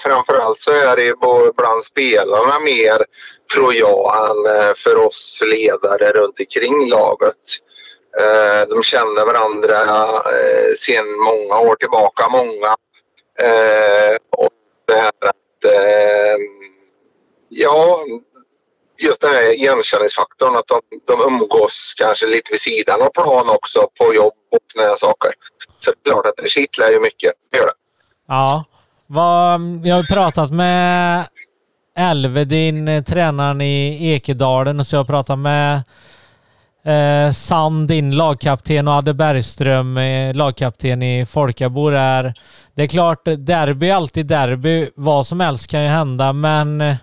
framförallt 0.00 0.58
så 0.58 0.70
är 0.70 0.96
det 0.96 1.14
bland 1.56 1.84
spelarna 1.84 2.58
mer, 2.58 3.04
tror 3.54 3.74
jag, 3.74 4.30
än 4.30 4.56
eh, 4.56 4.74
för 4.74 4.96
oss 4.96 5.42
ledare 5.44 6.12
runt 6.12 6.40
omkring 6.40 6.88
laget. 6.88 7.36
Eh, 8.18 8.68
de 8.68 8.82
känner 8.82 9.26
varandra 9.26 9.80
eh, 10.32 10.72
sedan 10.76 11.18
många 11.18 11.60
år 11.60 11.76
tillbaka, 11.76 12.28
många. 12.28 12.76
Och 14.36 14.50
det 14.86 14.94
här 14.94 15.10
att, 15.20 15.72
ja, 17.48 18.04
just 18.98 19.20
den 19.20 19.32
här 19.32 19.50
igenkänningsfaktorn, 19.50 20.56
att 20.56 20.66
de, 20.66 20.80
de 21.04 21.20
umgås 21.20 21.94
kanske 21.96 22.26
lite 22.26 22.50
vid 22.50 22.60
sidan 22.60 23.02
av 23.02 23.10
plan 23.10 23.48
också 23.48 23.88
på 23.98 24.14
jobb 24.14 24.34
och 24.50 24.58
sådana 24.72 24.96
saker. 24.96 25.32
Så 25.78 25.90
det 25.90 26.10
är 26.10 26.12
klart 26.12 26.26
att 26.26 26.36
det 26.36 26.48
kittlar 26.48 26.90
ju 26.90 27.00
mycket. 27.00 27.32
Det 27.50 27.58
gör 27.58 27.66
det. 27.66 27.72
Ja. 28.28 28.64
Vad, 29.06 29.60
jag 29.84 29.96
har 29.96 30.02
pratat 30.02 30.50
med 30.50 31.24
Elvedin, 31.96 32.88
eh, 32.88 33.02
tränaren 33.02 33.60
i 33.60 34.08
Ekedalen, 34.12 34.80
och 34.80 34.86
så 34.86 34.96
jag 34.96 35.00
har 35.00 35.04
pratat 35.04 35.38
med 35.38 35.82
eh, 36.84 37.32
Sand, 37.32 37.88
din 37.88 38.16
lagkapten, 38.16 38.88
och 38.88 38.94
Adde 38.94 39.14
Bergström, 39.14 39.96
eh, 39.96 40.34
lagkapten 40.34 41.02
i 41.02 41.26
Folkabo. 41.26 41.90
Där. 41.90 42.34
Det 42.74 42.82
är 42.82 42.86
klart, 42.86 43.24
derby 43.24 43.88
är 43.88 43.94
alltid 43.94 44.26
derby. 44.26 44.90
Vad 44.94 45.26
som 45.26 45.40
helst 45.40 45.66
kan 45.66 45.82
ju 45.82 45.88
hända, 45.88 46.32
men 46.32 46.80
eh, 46.80 46.96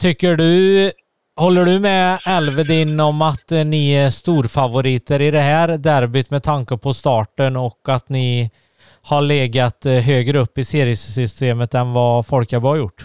tycker 0.00 0.36
du 0.36 0.92
Håller 1.38 1.64
du 1.64 1.78
med 1.78 2.18
Elvedin 2.26 3.00
om 3.00 3.22
att 3.22 3.52
eh, 3.52 3.64
ni 3.64 3.92
är 3.92 4.10
storfavoriter 4.10 5.22
i 5.22 5.30
det 5.30 5.40
här 5.40 5.68
derbyt 5.68 6.30
med 6.30 6.42
tanke 6.42 6.76
på 6.76 6.94
starten 6.94 7.56
och 7.56 7.78
att 7.88 8.08
ni 8.08 8.50
har 9.08 9.22
legat 9.22 9.86
eh, 9.86 9.92
högre 9.92 10.38
upp 10.38 10.58
i 10.58 10.64
seriesystemet 10.64 11.74
än 11.74 11.92
vad 11.92 12.26
Folkabo 12.26 12.68
har 12.68 12.76
gjort? 12.76 13.02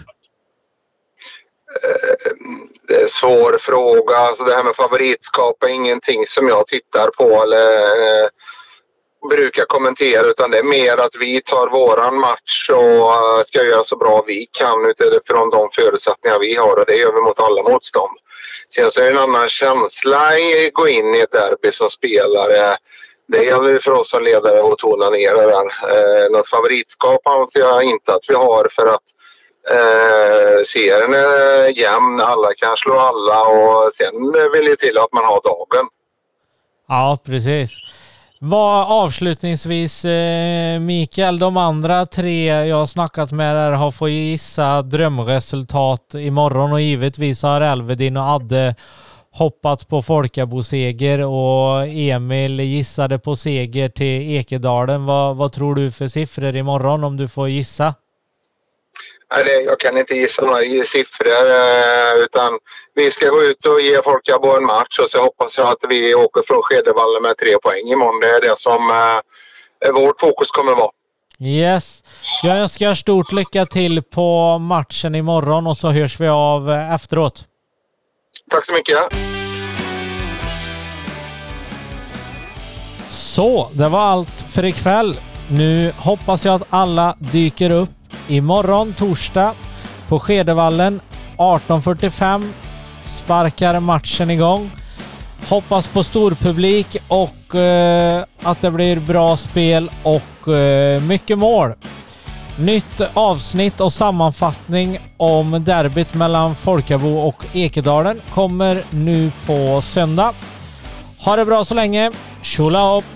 Eh, 1.82 2.32
det 2.88 2.94
är 2.94 3.02
en 3.02 3.08
svår 3.08 3.58
fråga. 3.60 4.16
Alltså 4.16 4.44
det 4.44 4.54
här 4.54 4.64
med 4.64 4.76
favoritskap 4.76 5.62
är 5.62 5.68
ingenting 5.68 6.26
som 6.26 6.48
jag 6.48 6.66
tittar 6.66 7.10
på 7.10 7.42
eller 7.42 7.66
eh, 8.22 8.28
brukar 9.28 9.64
kommentera 9.64 10.26
utan 10.26 10.50
det 10.50 10.58
är 10.58 10.62
mer 10.62 10.96
att 10.96 11.16
vi 11.20 11.40
tar 11.40 11.68
våran 11.68 12.18
match 12.18 12.70
och 12.70 13.46
ska 13.46 13.64
göra 13.64 13.84
så 13.84 13.96
bra 13.96 14.24
vi 14.26 14.46
kan 14.52 14.86
utifrån 14.90 15.50
de 15.50 15.68
förutsättningar 15.72 16.38
vi 16.38 16.54
har 16.54 16.76
och 16.80 16.86
det 16.86 16.96
gör 16.96 17.12
vi 17.12 17.20
mot 17.20 17.40
alla 17.40 17.62
motstånd. 17.62 18.18
Sen 18.74 18.90
så 18.90 19.00
är 19.00 19.04
det 19.04 19.10
en 19.10 19.18
annan 19.18 19.48
känsla 19.48 20.18
att 20.18 20.72
gå 20.72 20.88
in 20.88 21.14
i 21.14 21.20
ett 21.20 21.32
derby 21.32 21.72
som 21.72 21.90
spelare. 21.90 22.76
Det 23.26 23.44
gäller 23.44 23.78
för 23.78 23.90
oss 23.90 24.10
som 24.10 24.22
ledare 24.22 24.72
att 24.72 24.78
tona 24.78 25.10
ner 25.10 25.34
det 25.34 25.46
där. 25.46 25.66
Eh, 25.94 26.30
något 26.30 26.48
favoritskap 26.48 27.26
anser 27.26 27.60
jag 27.60 27.84
inte 27.84 28.12
att 28.14 28.24
vi 28.28 28.34
har 28.34 28.68
för 28.70 28.86
att 28.86 29.02
eh, 29.70 30.62
serien 30.66 31.14
är 31.14 31.78
jämn. 31.78 32.20
Alla 32.20 32.54
kan 32.56 32.76
slå 32.76 32.94
alla 32.98 33.42
och 33.42 33.92
sen 33.92 34.32
vill 34.52 34.64
det 34.64 34.76
till 34.76 34.98
att 34.98 35.12
man 35.12 35.24
har 35.24 35.40
dagen. 35.44 35.88
Ja, 36.88 37.18
precis. 37.24 37.70
Vad 38.46 38.86
avslutningsvis 39.04 40.04
eh, 40.04 40.80
Mikael, 40.80 41.38
de 41.38 41.56
andra 41.56 42.06
tre 42.06 42.66
jag 42.66 42.76
har 42.76 42.86
snackat 42.86 43.32
med 43.32 43.56
där 43.56 43.72
har 43.72 43.90
fått 43.90 44.10
gissa 44.10 44.82
drömresultat 44.82 46.14
imorgon 46.14 46.72
och 46.72 46.80
givetvis 46.80 47.42
har 47.42 47.60
Elvedin 47.60 48.16
och 48.16 48.22
Adde 48.24 48.74
hoppat 49.34 49.88
på 49.88 50.02
Folkabo-seger 50.02 51.24
och 51.24 51.86
Emil 51.86 52.60
gissade 52.60 53.18
på 53.18 53.36
seger 53.36 53.88
till 53.88 54.36
Ekedalen. 54.36 55.06
Vad, 55.06 55.36
vad 55.36 55.52
tror 55.52 55.74
du 55.74 55.92
för 55.92 56.08
siffror 56.08 56.56
imorgon 56.56 57.04
om 57.04 57.16
du 57.16 57.28
får 57.28 57.48
gissa? 57.48 57.94
jag 59.66 59.80
kan 59.80 59.98
inte 59.98 60.14
gissa 60.14 60.46
några 60.46 60.84
siffror 60.84 61.50
eh, 61.50 62.24
utan 62.24 62.58
vi 62.94 63.10
ska 63.10 63.28
gå 63.28 63.42
ut 63.42 63.66
och 63.66 63.80
ge 63.80 64.02
Folkabo 64.02 64.56
en 64.56 64.64
match 64.64 64.98
och 64.98 65.10
så 65.10 65.22
hoppas 65.22 65.58
jag 65.58 65.68
att 65.68 65.84
vi 65.88 66.14
åker 66.14 66.42
från 66.46 66.62
Skedevalla 66.62 67.20
med 67.20 67.36
tre 67.38 67.58
poäng 67.58 67.86
imorgon. 67.86 68.20
Det 68.20 68.26
är 68.26 68.40
det 68.40 68.58
som 68.58 68.90
eh, 69.86 69.92
vårt 69.92 70.20
fokus 70.20 70.50
kommer 70.50 70.72
att 70.72 70.78
vara. 70.78 70.90
Yes. 71.40 72.04
Jag 72.42 72.58
önskar 72.58 72.94
stort 72.94 73.32
lycka 73.32 73.66
till 73.66 74.02
på 74.02 74.58
matchen 74.58 75.14
imorgon 75.14 75.66
och 75.66 75.76
så 75.76 75.88
hörs 75.88 76.20
vi 76.20 76.28
av 76.28 76.70
eh, 76.70 76.94
efteråt. 76.94 77.44
Tack 78.50 78.66
så 78.66 78.72
mycket. 78.72 78.98
Så, 83.10 83.70
det 83.72 83.88
var 83.88 84.00
allt 84.00 84.40
för 84.48 84.64
ikväll. 84.64 85.16
Nu 85.50 85.92
hoppas 85.98 86.44
jag 86.44 86.54
att 86.54 86.66
alla 86.70 87.14
dyker 87.18 87.70
upp 87.70 87.90
imorgon 88.28 88.94
torsdag 88.94 89.54
på 90.08 90.20
Skedevallen 90.20 91.00
18.45 91.38 92.52
sparkar 93.04 93.80
matchen 93.80 94.30
igång. 94.30 94.70
Hoppas 95.48 95.88
på 95.88 96.04
storpublik 96.04 96.96
och 97.08 97.54
eh, 97.54 98.24
att 98.42 98.60
det 98.60 98.70
blir 98.70 99.00
bra 99.00 99.36
spel 99.36 99.90
och 100.02 100.48
eh, 100.54 101.02
mycket 101.02 101.38
mål. 101.38 101.74
Nytt 102.58 103.00
avsnitt 103.14 103.80
och 103.80 103.92
sammanfattning 103.92 104.98
om 105.16 105.64
derbyt 105.64 106.14
mellan 106.14 106.54
Folkabo 106.54 107.08
och 107.08 107.44
Ekedalen 107.52 108.20
kommer 108.30 108.82
nu 108.90 109.30
på 109.46 109.82
söndag. 109.82 110.32
Ha 111.18 111.36
det 111.36 111.44
bra 111.44 111.64
så 111.64 111.74
länge. 111.74 112.12
Tjola 112.42 112.96
upp! 112.96 113.13